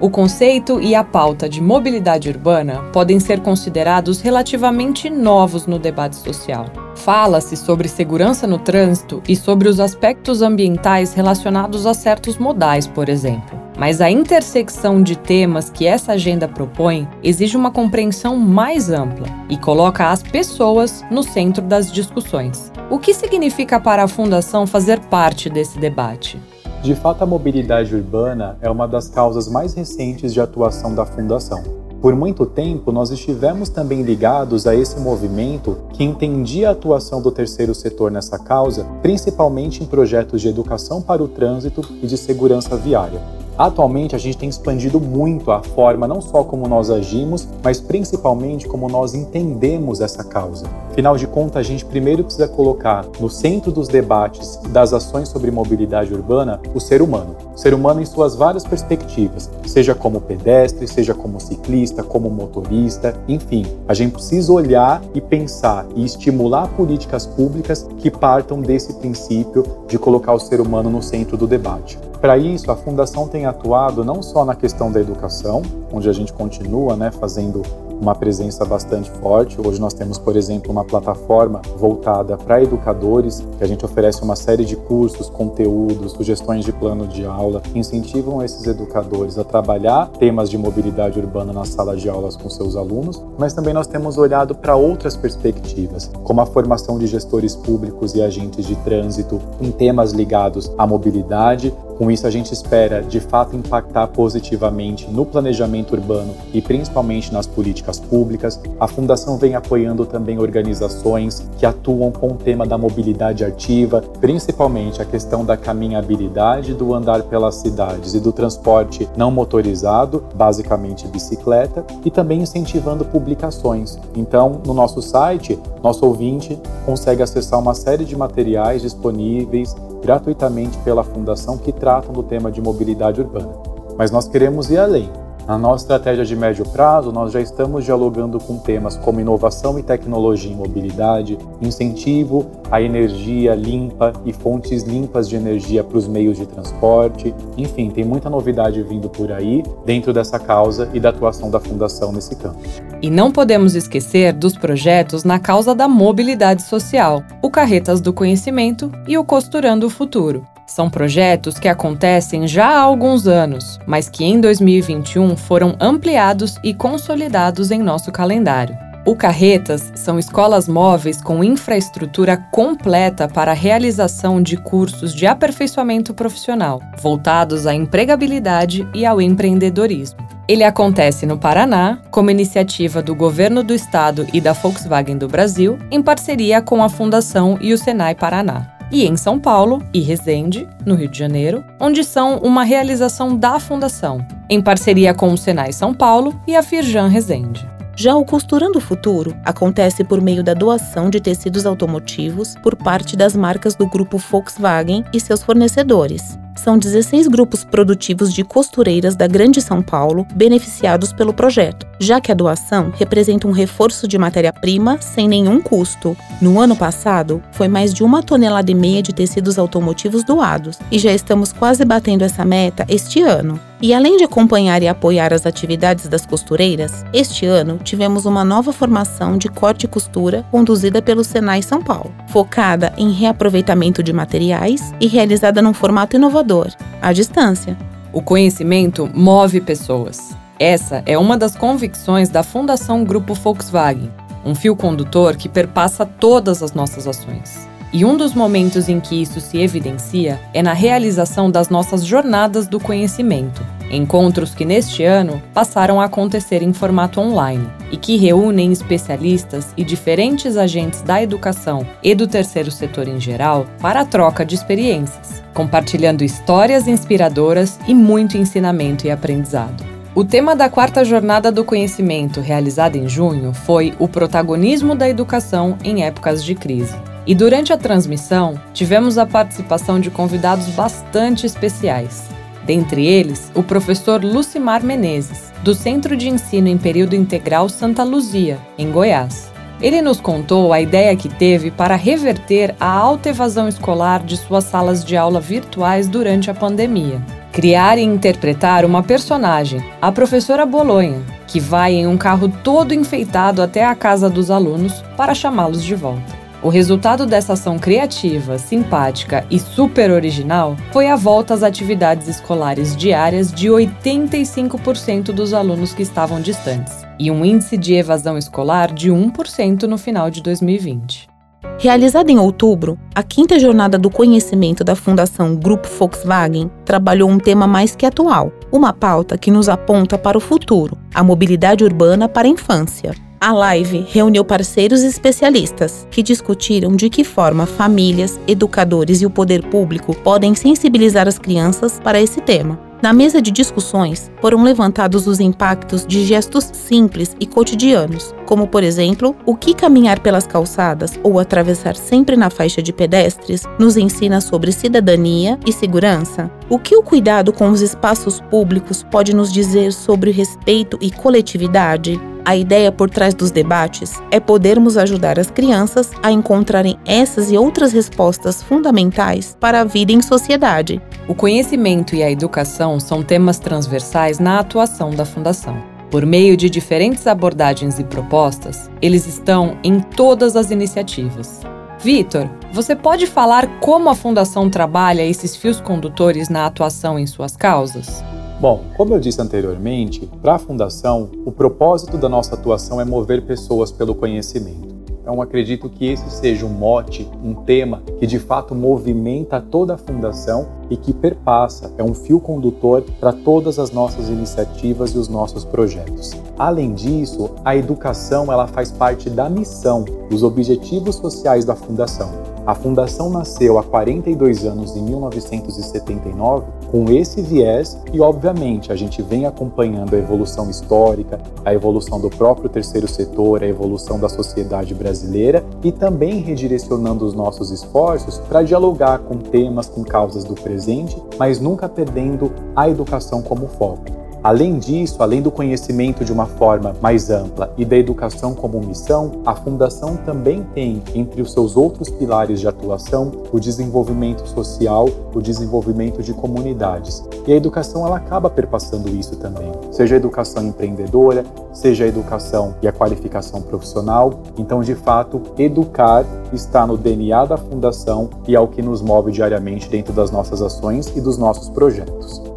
O 0.00 0.10
conceito 0.10 0.80
e 0.80 0.92
a 0.92 1.04
pauta 1.04 1.48
de 1.48 1.60
mobilidade 1.60 2.28
urbana 2.28 2.82
podem 2.92 3.20
ser 3.20 3.38
considerados 3.38 4.20
relativamente 4.20 5.08
novos 5.08 5.68
no 5.68 5.78
debate 5.78 6.16
social. 6.16 6.66
Fala-se 6.96 7.56
sobre 7.56 7.86
segurança 7.86 8.44
no 8.44 8.58
trânsito 8.58 9.22
e 9.28 9.36
sobre 9.36 9.68
os 9.68 9.78
aspectos 9.78 10.42
ambientais 10.42 11.14
relacionados 11.14 11.86
a 11.86 11.94
certos 11.94 12.38
modais, 12.38 12.88
por 12.88 13.08
exemplo. 13.08 13.56
Mas 13.78 14.00
a 14.00 14.10
intersecção 14.10 15.00
de 15.00 15.16
temas 15.16 15.70
que 15.70 15.86
essa 15.86 16.12
agenda 16.12 16.48
propõe 16.48 17.08
exige 17.22 17.56
uma 17.56 17.70
compreensão 17.70 18.36
mais 18.36 18.90
ampla 18.90 19.28
e 19.48 19.56
coloca 19.56 20.10
as 20.10 20.24
pessoas 20.24 21.04
no 21.08 21.22
centro 21.22 21.62
das 21.62 21.92
discussões. 21.92 22.69
O 22.90 22.98
que 22.98 23.14
significa 23.14 23.78
para 23.78 24.02
a 24.02 24.08
Fundação 24.08 24.66
fazer 24.66 24.98
parte 24.98 25.48
desse 25.48 25.78
debate? 25.78 26.42
De 26.82 26.92
fato, 26.96 27.22
a 27.22 27.26
mobilidade 27.26 27.94
urbana 27.94 28.58
é 28.60 28.68
uma 28.68 28.88
das 28.88 29.08
causas 29.08 29.48
mais 29.48 29.74
recentes 29.74 30.34
de 30.34 30.40
atuação 30.40 30.92
da 30.92 31.06
Fundação. 31.06 31.62
Por 32.02 32.16
muito 32.16 32.44
tempo, 32.44 32.90
nós 32.90 33.12
estivemos 33.12 33.68
também 33.68 34.02
ligados 34.02 34.66
a 34.66 34.74
esse 34.74 34.98
movimento 34.98 35.78
que 35.92 36.02
entendia 36.02 36.70
a 36.70 36.72
atuação 36.72 37.22
do 37.22 37.30
terceiro 37.30 37.76
setor 37.76 38.10
nessa 38.10 38.36
causa, 38.40 38.84
principalmente 39.00 39.84
em 39.84 39.86
projetos 39.86 40.40
de 40.40 40.48
educação 40.48 41.00
para 41.00 41.22
o 41.22 41.28
trânsito 41.28 41.82
e 42.02 42.08
de 42.08 42.18
segurança 42.18 42.76
viária. 42.76 43.20
Atualmente, 43.56 44.16
a 44.16 44.18
gente 44.18 44.38
tem 44.38 44.48
expandido 44.48 45.00
muito 45.00 45.50
a 45.50 45.62
forma 45.62 46.08
não 46.08 46.20
só 46.20 46.42
como 46.42 46.68
nós 46.68 46.90
agimos, 46.90 47.46
mas 47.62 47.80
principalmente 47.80 48.66
como 48.66 48.88
nós 48.88 49.14
entendemos 49.14 50.00
essa 50.00 50.24
causa. 50.24 50.66
Afinal 50.90 51.16
de 51.16 51.26
contas, 51.26 51.56
a 51.56 51.62
gente 51.62 51.84
primeiro 51.84 52.24
precisa 52.24 52.48
colocar 52.48 53.06
no 53.20 53.28
centro 53.28 53.70
dos 53.70 53.88
debates 53.88 54.56
das 54.68 54.92
ações 54.92 55.28
sobre 55.28 55.50
mobilidade 55.50 56.12
urbana 56.12 56.60
o 56.74 56.80
ser 56.80 57.02
humano. 57.02 57.36
O 57.54 57.58
ser 57.58 57.74
humano 57.74 58.00
em 58.00 58.06
suas 58.06 58.34
várias 58.34 58.64
perspectivas, 58.64 59.50
seja 59.66 59.94
como 59.94 60.20
pedestre, 60.20 60.88
seja 60.88 61.14
como 61.14 61.40
ciclista, 61.40 62.02
como 62.02 62.30
motorista, 62.30 63.14
enfim. 63.28 63.66
A 63.86 63.94
gente 63.94 64.12
precisa 64.12 64.52
olhar 64.52 65.02
e 65.14 65.20
pensar 65.20 65.86
e 65.94 66.04
estimular 66.04 66.68
políticas 66.68 67.26
públicas 67.26 67.86
que 67.98 68.10
partam 68.10 68.60
desse 68.60 68.94
princípio 68.94 69.64
de 69.86 69.98
colocar 69.98 70.32
o 70.32 70.40
ser 70.40 70.60
humano 70.60 70.90
no 70.90 71.02
centro 71.02 71.36
do 71.36 71.46
debate. 71.46 71.98
Para 72.20 72.36
isso, 72.36 72.70
a 72.70 72.76
Fundação 72.76 73.26
tem 73.26 73.46
atuado 73.50 74.04
não 74.04 74.22
só 74.22 74.44
na 74.44 74.54
questão 74.54 74.90
da 74.90 75.00
educação, 75.00 75.62
onde 75.92 76.08
a 76.08 76.12
gente 76.12 76.32
continua 76.32 76.96
né, 76.96 77.10
fazendo 77.10 77.62
uma 78.00 78.14
presença 78.14 78.64
bastante 78.64 79.10
forte. 79.10 79.60
Hoje 79.60 79.80
nós 79.80 79.92
temos, 79.92 80.18
por 80.18 80.36
exemplo, 80.36 80.72
uma 80.72 80.84
plataforma 80.84 81.60
voltada 81.76 82.36
para 82.36 82.62
educadores, 82.62 83.44
que 83.58 83.64
a 83.64 83.66
gente 83.66 83.84
oferece 83.84 84.22
uma 84.22 84.34
série 84.34 84.64
de 84.64 84.74
cursos, 84.74 85.28
conteúdos, 85.28 86.12
sugestões 86.12 86.64
de 86.64 86.72
plano 86.72 87.06
de 87.06 87.24
aula, 87.26 87.60
que 87.60 87.78
incentivam 87.78 88.42
esses 88.42 88.66
educadores 88.66 89.38
a 89.38 89.44
trabalhar 89.44 90.06
temas 90.18 90.48
de 90.48 90.56
mobilidade 90.56 91.18
urbana 91.18 91.52
nas 91.52 91.68
salas 91.68 92.00
de 92.00 92.08
aulas 92.08 92.36
com 92.36 92.48
seus 92.48 92.74
alunos, 92.76 93.22
mas 93.38 93.52
também 93.52 93.74
nós 93.74 93.86
temos 93.86 94.16
olhado 94.16 94.54
para 94.54 94.76
outras 94.76 95.16
perspectivas, 95.16 96.10
como 96.24 96.40
a 96.40 96.46
formação 96.46 96.98
de 96.98 97.06
gestores 97.06 97.54
públicos 97.54 98.14
e 98.14 98.22
agentes 98.22 98.66
de 98.66 98.76
trânsito 98.76 99.40
em 99.60 99.70
temas 99.70 100.12
ligados 100.12 100.70
à 100.78 100.86
mobilidade. 100.86 101.74
Com 101.98 102.10
isso, 102.10 102.26
a 102.26 102.30
gente 102.30 102.52
espera 102.52 103.02
de 103.02 103.20
fato 103.20 103.54
impactar 103.54 104.06
positivamente 104.08 105.06
no 105.10 105.26
planejamento 105.26 105.92
urbano 105.92 106.34
e 106.52 106.62
principalmente 106.62 107.30
nas 107.30 107.46
políticas 107.46 107.89
políticas 107.98 107.98
públicas. 107.98 108.60
A 108.78 108.86
Fundação 108.86 109.36
vem 109.36 109.54
apoiando 109.54 110.06
também 110.06 110.38
organizações 110.38 111.44
que 111.58 111.66
atuam 111.66 112.12
com 112.12 112.28
o 112.28 112.36
tema 112.36 112.66
da 112.66 112.78
mobilidade 112.78 113.44
ativa, 113.44 114.02
principalmente 114.20 115.02
a 115.02 115.04
questão 115.04 115.44
da 115.44 115.56
caminhabilidade, 115.56 116.74
do 116.74 116.94
andar 116.94 117.22
pelas 117.24 117.56
cidades 117.56 118.14
e 118.14 118.20
do 118.20 118.32
transporte 118.32 119.08
não 119.16 119.30
motorizado, 119.30 120.22
basicamente 120.34 121.08
bicicleta, 121.08 121.84
e 122.04 122.10
também 122.10 122.42
incentivando 122.42 123.04
publicações. 123.04 123.98
Então, 124.14 124.60
no 124.64 124.74
nosso 124.74 125.00
site, 125.00 125.58
nosso 125.82 126.04
ouvinte 126.06 126.58
consegue 126.84 127.22
acessar 127.22 127.58
uma 127.58 127.74
série 127.74 128.04
de 128.04 128.16
materiais 128.16 128.82
disponíveis 128.82 129.74
gratuitamente 130.02 130.78
pela 130.78 131.02
Fundação 131.02 131.58
que 131.58 131.72
tratam 131.72 132.12
do 132.12 132.22
tema 132.22 132.50
de 132.50 132.60
mobilidade 132.60 133.20
urbana. 133.20 133.50
Mas 133.96 134.10
nós 134.10 134.28
queremos 134.28 134.70
ir 134.70 134.78
além. 134.78 135.10
Na 135.50 135.58
nossa 135.58 135.82
estratégia 135.82 136.24
de 136.24 136.36
médio 136.36 136.64
prazo, 136.64 137.10
nós 137.10 137.32
já 137.32 137.40
estamos 137.40 137.84
dialogando 137.84 138.38
com 138.38 138.56
temas 138.56 138.96
como 138.96 139.18
inovação 139.18 139.76
e 139.80 139.82
tecnologia 139.82 140.48
em 140.48 140.54
mobilidade, 140.54 141.36
incentivo 141.60 142.48
à 142.70 142.80
energia 142.80 143.52
limpa 143.56 144.12
e 144.24 144.32
fontes 144.32 144.84
limpas 144.84 145.28
de 145.28 145.34
energia 145.34 145.82
para 145.82 145.98
os 145.98 146.06
meios 146.06 146.36
de 146.36 146.46
transporte. 146.46 147.34
Enfim, 147.58 147.90
tem 147.90 148.04
muita 148.04 148.30
novidade 148.30 148.80
vindo 148.84 149.10
por 149.10 149.32
aí 149.32 149.64
dentro 149.84 150.12
dessa 150.12 150.38
causa 150.38 150.88
e 150.94 151.00
da 151.00 151.08
atuação 151.08 151.50
da 151.50 151.58
Fundação 151.58 152.12
nesse 152.12 152.36
campo. 152.36 152.60
E 153.02 153.10
não 153.10 153.32
podemos 153.32 153.74
esquecer 153.74 154.32
dos 154.32 154.56
projetos 154.56 155.24
na 155.24 155.40
causa 155.40 155.74
da 155.74 155.88
mobilidade 155.88 156.62
social, 156.62 157.24
o 157.42 157.50
Carretas 157.50 158.00
do 158.00 158.12
Conhecimento 158.12 158.88
e 159.08 159.18
o 159.18 159.24
Costurando 159.24 159.88
o 159.88 159.90
Futuro. 159.90 160.46
São 160.70 160.88
projetos 160.88 161.58
que 161.58 161.66
acontecem 161.66 162.46
já 162.46 162.68
há 162.68 162.80
alguns 162.80 163.26
anos, 163.26 163.76
mas 163.88 164.08
que 164.08 164.24
em 164.24 164.40
2021 164.40 165.36
foram 165.36 165.74
ampliados 165.80 166.60
e 166.62 166.72
consolidados 166.72 167.72
em 167.72 167.82
nosso 167.82 168.12
calendário. 168.12 168.78
O 169.04 169.16
Carretas 169.16 169.90
são 169.96 170.16
escolas 170.16 170.68
móveis 170.68 171.20
com 171.20 171.42
infraestrutura 171.42 172.36
completa 172.52 173.26
para 173.26 173.50
a 173.50 173.54
realização 173.54 174.40
de 174.40 174.56
cursos 174.56 175.12
de 175.12 175.26
aperfeiçoamento 175.26 176.14
profissional, 176.14 176.80
voltados 177.02 177.66
à 177.66 177.74
empregabilidade 177.74 178.88
e 178.94 179.04
ao 179.04 179.20
empreendedorismo. 179.20 180.20
Ele 180.46 180.62
acontece 180.62 181.26
no 181.26 181.36
Paraná, 181.36 181.98
como 182.12 182.30
iniciativa 182.30 183.02
do 183.02 183.12
Governo 183.12 183.64
do 183.64 183.74
Estado 183.74 184.24
e 184.32 184.40
da 184.40 184.52
Volkswagen 184.52 185.18
do 185.18 185.26
Brasil, 185.26 185.80
em 185.90 186.00
parceria 186.00 186.62
com 186.62 186.80
a 186.80 186.88
Fundação 186.88 187.58
e 187.60 187.72
o 187.72 187.78
Senai 187.78 188.14
Paraná 188.14 188.79
e 188.90 189.06
em 189.06 189.16
São 189.16 189.38
Paulo 189.38 189.82
e 189.92 190.00
Resende, 190.00 190.68
no 190.84 190.94
Rio 190.94 191.08
de 191.08 191.18
Janeiro, 191.18 191.64
onde 191.78 192.02
são 192.04 192.38
uma 192.38 192.64
realização 192.64 193.36
da 193.36 193.58
Fundação, 193.60 194.26
em 194.48 194.60
parceria 194.60 195.14
com 195.14 195.32
o 195.32 195.38
Senai 195.38 195.72
São 195.72 195.94
Paulo 195.94 196.38
e 196.46 196.56
a 196.56 196.62
Firjan 196.62 197.08
Resende. 197.08 197.68
Já 197.96 198.16
o 198.16 198.24
Costurando 198.24 198.78
o 198.78 198.80
Futuro 198.80 199.36
acontece 199.44 200.02
por 200.02 200.22
meio 200.22 200.42
da 200.42 200.54
doação 200.54 201.10
de 201.10 201.20
tecidos 201.20 201.66
automotivos 201.66 202.54
por 202.62 202.74
parte 202.74 203.14
das 203.16 203.36
marcas 203.36 203.74
do 203.74 203.86
grupo 203.86 204.16
Volkswagen 204.16 205.04
e 205.12 205.20
seus 205.20 205.42
fornecedores. 205.42 206.38
São 206.62 206.76
16 206.76 207.26
grupos 207.26 207.64
produtivos 207.64 208.34
de 208.34 208.44
costureiras 208.44 209.16
da 209.16 209.26
Grande 209.26 209.62
São 209.62 209.80
Paulo 209.80 210.26
beneficiados 210.34 211.10
pelo 211.10 211.32
projeto, 211.32 211.86
já 211.98 212.20
que 212.20 212.30
a 212.30 212.34
doação 212.34 212.92
representa 212.94 213.48
um 213.48 213.50
reforço 213.50 214.06
de 214.06 214.18
matéria-prima 214.18 215.00
sem 215.00 215.26
nenhum 215.26 215.58
custo. 215.58 216.14
No 216.38 216.60
ano 216.60 216.76
passado, 216.76 217.42
foi 217.52 217.66
mais 217.66 217.94
de 217.94 218.04
uma 218.04 218.22
tonelada 218.22 218.70
e 218.70 218.74
meia 218.74 219.02
de 219.02 219.14
tecidos 219.14 219.58
automotivos 219.58 220.22
doados, 220.22 220.78
e 220.92 220.98
já 220.98 221.14
estamos 221.14 221.50
quase 221.50 221.82
batendo 221.82 222.24
essa 222.24 222.44
meta 222.44 222.84
este 222.90 223.22
ano. 223.22 223.58
E 223.82 223.94
além 223.94 224.18
de 224.18 224.24
acompanhar 224.24 224.82
e 224.82 224.88
apoiar 224.88 225.32
as 225.32 225.46
atividades 225.46 226.06
das 226.06 226.26
costureiras, 226.26 227.02
este 227.14 227.46
ano 227.46 227.78
tivemos 227.82 228.26
uma 228.26 228.44
nova 228.44 228.74
formação 228.74 229.38
de 229.38 229.48
corte 229.48 229.84
e 229.84 229.88
costura 229.88 230.44
conduzida 230.50 231.00
pelo 231.00 231.24
Senai 231.24 231.62
São 231.62 231.82
Paulo, 231.82 232.12
focada 232.28 232.92
em 232.98 233.10
reaproveitamento 233.10 234.02
de 234.02 234.12
materiais 234.12 234.92
e 235.00 235.06
realizada 235.06 235.62
num 235.62 235.72
formato 235.72 236.14
inovador, 236.14 236.68
à 237.00 237.10
distância. 237.14 237.74
O 238.12 238.20
conhecimento 238.20 239.08
move 239.14 239.62
pessoas. 239.62 240.36
Essa 240.58 241.02
é 241.06 241.16
uma 241.16 241.38
das 241.38 241.56
convicções 241.56 242.28
da 242.28 242.42
Fundação 242.42 243.02
Grupo 243.02 243.32
Volkswagen, 243.32 244.10
um 244.44 244.54
fio 244.54 244.76
condutor 244.76 245.36
que 245.36 245.48
perpassa 245.48 246.04
todas 246.04 246.62
as 246.62 246.74
nossas 246.74 247.08
ações. 247.08 247.69
E 247.92 248.04
um 248.04 248.16
dos 248.16 248.34
momentos 248.34 248.88
em 248.88 249.00
que 249.00 249.20
isso 249.20 249.40
se 249.40 249.58
evidencia 249.58 250.40
é 250.54 250.62
na 250.62 250.72
realização 250.72 251.50
das 251.50 251.68
nossas 251.68 252.04
jornadas 252.04 252.68
do 252.68 252.78
conhecimento, 252.78 253.66
encontros 253.90 254.54
que 254.54 254.64
neste 254.64 255.02
ano 255.02 255.42
passaram 255.52 256.00
a 256.00 256.04
acontecer 256.04 256.62
em 256.62 256.72
formato 256.72 257.20
online 257.20 257.68
e 257.90 257.96
que 257.96 258.16
reúnem 258.16 258.70
especialistas 258.70 259.74
e 259.76 259.82
diferentes 259.82 260.56
agentes 260.56 261.02
da 261.02 261.20
educação 261.20 261.84
e 262.00 262.14
do 262.14 262.28
terceiro 262.28 262.70
setor 262.70 263.08
em 263.08 263.18
geral 263.18 263.66
para 263.80 264.02
a 264.02 264.04
troca 264.04 264.44
de 264.44 264.54
experiências, 264.54 265.42
compartilhando 265.52 266.22
histórias 266.22 266.86
inspiradoras 266.86 267.76
e 267.88 267.94
muito 267.94 268.38
ensinamento 268.38 269.04
e 269.04 269.10
aprendizado. 269.10 269.84
O 270.14 270.24
tema 270.24 270.54
da 270.54 270.68
quarta 270.68 271.04
jornada 271.04 271.50
do 271.50 271.64
conhecimento, 271.64 272.40
realizada 272.40 272.96
em 272.96 273.08
junho, 273.08 273.52
foi 273.52 273.94
o 273.98 274.06
protagonismo 274.06 274.94
da 274.94 275.08
educação 275.08 275.76
em 275.82 276.04
épocas 276.04 276.44
de 276.44 276.54
crise. 276.54 277.09
E 277.26 277.34
durante 277.34 277.72
a 277.72 277.76
transmissão, 277.76 278.60
tivemos 278.72 279.18
a 279.18 279.26
participação 279.26 280.00
de 280.00 280.10
convidados 280.10 280.66
bastante 280.68 281.46
especiais. 281.46 282.28
Dentre 282.64 283.06
eles, 283.06 283.50
o 283.54 283.62
professor 283.62 284.24
Lucimar 284.24 284.82
Menezes, 284.84 285.52
do 285.62 285.74
Centro 285.74 286.16
de 286.16 286.28
Ensino 286.28 286.68
em 286.68 286.78
Período 286.78 287.14
Integral 287.14 287.68
Santa 287.68 288.02
Luzia, 288.02 288.58
em 288.78 288.90
Goiás. 288.90 289.50
Ele 289.80 290.02
nos 290.02 290.20
contou 290.20 290.72
a 290.72 290.80
ideia 290.80 291.16
que 291.16 291.28
teve 291.28 291.70
para 291.70 291.96
reverter 291.96 292.74
a 292.78 292.86
alta 292.86 293.30
evasão 293.30 293.66
escolar 293.66 294.22
de 294.22 294.36
suas 294.36 294.64
salas 294.64 295.02
de 295.04 295.16
aula 295.16 295.40
virtuais 295.40 296.06
durante 296.06 296.50
a 296.50 296.54
pandemia. 296.54 297.20
criar 297.52 297.98
e 297.98 298.02
interpretar 298.02 298.84
uma 298.84 299.02
personagem, 299.02 299.84
a 300.00 300.12
professora 300.12 300.64
Bolonha, 300.64 301.20
que 301.46 301.58
vai 301.58 301.94
em 301.94 302.06
um 302.06 302.16
carro 302.16 302.48
todo 302.48 302.94
enfeitado 302.94 303.60
até 303.60 303.84
a 303.84 303.94
casa 303.94 304.30
dos 304.30 304.50
alunos 304.50 305.02
para 305.16 305.34
chamá-los 305.34 305.82
de 305.82 305.94
volta. 305.94 306.39
O 306.62 306.68
resultado 306.68 307.24
dessa 307.24 307.54
ação 307.54 307.78
criativa, 307.78 308.58
simpática 308.58 309.46
e 309.50 309.58
super 309.58 310.10
original 310.10 310.76
foi 310.92 311.08
a 311.08 311.16
volta 311.16 311.54
às 311.54 311.62
atividades 311.62 312.28
escolares 312.28 312.94
diárias 312.94 313.50
de 313.50 313.68
85% 313.68 315.32
dos 315.32 315.54
alunos 315.54 315.94
que 315.94 316.02
estavam 316.02 316.38
distantes 316.38 317.02
e 317.18 317.30
um 317.30 317.46
índice 317.46 317.78
de 317.78 317.94
evasão 317.94 318.36
escolar 318.36 318.92
de 318.92 319.10
1% 319.10 319.84
no 319.84 319.96
final 319.96 320.30
de 320.30 320.42
2020. 320.42 321.30
Realizada 321.78 322.30
em 322.30 322.38
outubro, 322.38 322.98
a 323.14 323.22
quinta 323.22 323.58
jornada 323.58 323.96
do 323.96 324.10
conhecimento 324.10 324.84
da 324.84 324.94
Fundação 324.94 325.56
Grupo 325.56 325.88
Volkswagen 325.88 326.70
trabalhou 326.84 327.30
um 327.30 327.38
tema 327.38 327.66
mais 327.66 327.96
que 327.96 328.04
atual, 328.04 328.52
uma 328.70 328.92
pauta 328.92 329.38
que 329.38 329.50
nos 329.50 329.66
aponta 329.66 330.18
para 330.18 330.36
o 330.36 330.40
futuro, 330.42 330.98
a 331.14 331.24
mobilidade 331.24 331.82
urbana 331.84 332.28
para 332.28 332.46
a 332.46 332.50
infância. 332.50 333.14
A 333.42 333.54
live 333.54 334.04
reuniu 334.06 334.44
parceiros 334.44 335.02
especialistas 335.02 336.06
que 336.10 336.22
discutiram 336.22 336.94
de 336.94 337.08
que 337.08 337.24
forma 337.24 337.64
famílias, 337.64 338.38
educadores 338.46 339.22
e 339.22 339.26
o 339.26 339.30
poder 339.30 339.66
público 339.68 340.14
podem 340.14 340.54
sensibilizar 340.54 341.26
as 341.26 341.38
crianças 341.38 341.98
para 342.04 342.20
esse 342.20 342.42
tema. 342.42 342.78
Na 343.02 343.14
mesa 343.14 343.40
de 343.40 343.50
discussões, 343.50 344.30
foram 344.42 344.62
levantados 344.62 345.26
os 345.26 345.40
impactos 345.40 346.06
de 346.06 346.22
gestos 346.26 346.64
simples 346.74 347.34
e 347.40 347.46
cotidianos, 347.46 348.34
como, 348.50 348.66
por 348.66 348.82
exemplo, 348.82 349.36
o 349.46 349.54
que 349.54 349.72
caminhar 349.72 350.18
pelas 350.18 350.44
calçadas 350.44 351.12
ou 351.22 351.38
atravessar 351.38 351.94
sempre 351.94 352.36
na 352.36 352.50
faixa 352.50 352.82
de 352.82 352.92
pedestres 352.92 353.62
nos 353.78 353.96
ensina 353.96 354.40
sobre 354.40 354.72
cidadania 354.72 355.56
e 355.64 355.72
segurança, 355.72 356.50
o 356.68 356.76
que 356.76 356.96
o 356.96 357.02
cuidado 357.02 357.52
com 357.52 357.70
os 357.70 357.80
espaços 357.80 358.40
públicos 358.40 359.04
pode 359.08 359.32
nos 359.32 359.52
dizer 359.52 359.92
sobre 359.92 360.32
respeito 360.32 360.98
e 361.00 361.12
coletividade, 361.12 362.20
a 362.44 362.56
ideia 362.56 362.90
por 362.90 363.08
trás 363.08 363.34
dos 363.34 363.52
debates 363.52 364.20
é 364.32 364.40
podermos 364.40 364.96
ajudar 364.96 365.38
as 365.38 365.48
crianças 365.48 366.10
a 366.20 366.32
encontrarem 366.32 366.98
essas 367.06 367.52
e 367.52 367.56
outras 367.56 367.92
respostas 367.92 368.60
fundamentais 368.64 369.56
para 369.60 369.82
a 369.82 369.84
vida 369.84 370.10
em 370.10 370.20
sociedade. 370.20 371.00
O 371.28 371.36
conhecimento 371.36 372.16
e 372.16 372.22
a 372.24 372.30
educação 372.30 372.98
são 372.98 373.22
temas 373.22 373.60
transversais 373.60 374.40
na 374.40 374.58
atuação 374.58 375.10
da 375.10 375.24
Fundação. 375.24 375.89
Por 376.10 376.26
meio 376.26 376.56
de 376.56 376.68
diferentes 376.68 377.24
abordagens 377.28 378.00
e 378.00 378.04
propostas, 378.04 378.90
eles 379.00 379.28
estão 379.28 379.78
em 379.84 380.00
todas 380.00 380.56
as 380.56 380.72
iniciativas. 380.72 381.60
Vitor, 382.00 382.50
você 382.72 382.96
pode 382.96 383.28
falar 383.28 383.78
como 383.78 384.08
a 384.08 384.14
Fundação 384.16 384.68
trabalha 384.68 385.22
esses 385.22 385.54
fios 385.54 385.80
condutores 385.80 386.48
na 386.48 386.66
atuação 386.66 387.16
em 387.16 387.28
suas 387.28 387.56
causas? 387.56 388.24
Bom, 388.60 388.82
como 388.96 389.14
eu 389.14 389.20
disse 389.20 389.40
anteriormente, 389.40 390.28
para 390.42 390.56
a 390.56 390.58
Fundação, 390.58 391.30
o 391.46 391.52
propósito 391.52 392.18
da 392.18 392.28
nossa 392.28 392.56
atuação 392.56 393.00
é 393.00 393.04
mover 393.04 393.42
pessoas 393.42 393.92
pelo 393.92 394.14
conhecimento. 394.14 394.99
Então, 395.30 395.40
acredito 395.40 395.88
que 395.88 396.06
esse 396.06 396.28
seja 396.28 396.66
um 396.66 396.70
mote, 396.70 397.30
um 397.44 397.54
tema 397.54 398.02
que 398.18 398.26
de 398.26 398.40
fato 398.40 398.74
movimenta 398.74 399.60
toda 399.60 399.94
a 399.94 399.96
Fundação 399.96 400.66
e 400.90 400.96
que 400.96 401.12
perpassa, 401.12 401.94
é 401.96 402.02
um 402.02 402.12
fio 402.12 402.40
condutor 402.40 403.04
para 403.20 403.32
todas 403.32 403.78
as 403.78 403.92
nossas 403.92 404.28
iniciativas 404.28 405.12
e 405.12 405.18
os 405.18 405.28
nossos 405.28 405.64
projetos. 405.64 406.32
Além 406.58 406.92
disso, 406.94 407.48
a 407.64 407.76
educação 407.76 408.52
ela 408.52 408.66
faz 408.66 408.90
parte 408.90 409.30
da 409.30 409.48
missão, 409.48 410.04
dos 410.28 410.42
objetivos 410.42 411.14
sociais 411.14 411.64
da 411.64 411.76
Fundação. 411.76 412.49
A 412.66 412.74
fundação 412.74 413.30
nasceu 413.30 413.78
há 413.78 413.82
42 413.82 414.64
anos, 414.64 414.94
em 414.94 415.02
1979, 415.02 416.66
com 416.90 417.10
esse 417.10 417.40
viés 417.40 417.98
e, 418.12 418.20
obviamente, 418.20 418.92
a 418.92 418.96
gente 418.96 419.22
vem 419.22 419.46
acompanhando 419.46 420.14
a 420.14 420.18
evolução 420.18 420.68
histórica, 420.68 421.40
a 421.64 421.72
evolução 421.72 422.20
do 422.20 422.28
próprio 422.28 422.68
terceiro 422.68 423.08
setor, 423.08 423.62
a 423.62 423.66
evolução 423.66 424.20
da 424.20 424.28
sociedade 424.28 424.94
brasileira 424.94 425.64
e 425.82 425.90
também 425.90 426.40
redirecionando 426.40 427.24
os 427.24 427.34
nossos 427.34 427.70
esforços 427.70 428.38
para 428.38 428.62
dialogar 428.62 429.20
com 429.20 429.38
temas, 429.38 429.88
com 429.88 430.04
causas 430.04 430.44
do 430.44 430.54
presente, 430.54 431.20
mas 431.38 431.58
nunca 431.60 431.88
perdendo 431.88 432.52
a 432.76 432.88
educação 432.88 433.40
como 433.40 433.68
foco. 433.68 434.19
Além 434.42 434.78
disso, 434.78 435.22
além 435.22 435.42
do 435.42 435.50
conhecimento 435.50 436.24
de 436.24 436.32
uma 436.32 436.46
forma 436.46 436.94
mais 437.00 437.28
ampla 437.28 437.72
e 437.76 437.84
da 437.84 437.96
educação 437.96 438.54
como 438.54 438.80
missão, 438.80 439.32
a 439.44 439.54
Fundação 439.54 440.16
também 440.16 440.64
tem, 440.74 441.02
entre 441.14 441.42
os 441.42 441.52
seus 441.52 441.76
outros 441.76 442.08
pilares 442.08 442.58
de 442.58 442.66
atuação, 442.66 443.30
o 443.52 443.60
desenvolvimento 443.60 444.46
social, 444.48 445.06
o 445.34 445.42
desenvolvimento 445.42 446.22
de 446.22 446.32
comunidades. 446.32 447.22
E 447.46 447.52
a 447.52 447.56
educação 447.56 448.06
ela 448.06 448.16
acaba 448.16 448.48
perpassando 448.48 449.10
isso 449.10 449.36
também, 449.36 449.70
seja 449.90 450.14
a 450.14 450.18
educação 450.18 450.66
empreendedora, 450.66 451.44
seja 451.70 452.04
a 452.04 452.08
educação 452.08 452.74
e 452.80 452.88
a 452.88 452.92
qualificação 452.92 453.60
profissional. 453.60 454.40
Então, 454.56 454.80
de 454.80 454.94
fato, 454.94 455.42
educar 455.58 456.24
está 456.50 456.86
no 456.86 456.96
DNA 456.96 457.44
da 457.44 457.58
Fundação 457.58 458.30
e 458.48 458.56
é 458.56 458.60
o 458.60 458.68
que 458.68 458.80
nos 458.80 459.02
move 459.02 459.30
diariamente 459.32 459.88
dentro 459.88 460.14
das 460.14 460.30
nossas 460.30 460.62
ações 460.62 461.12
e 461.14 461.20
dos 461.20 461.36
nossos 461.36 461.68
projetos. 461.68 462.49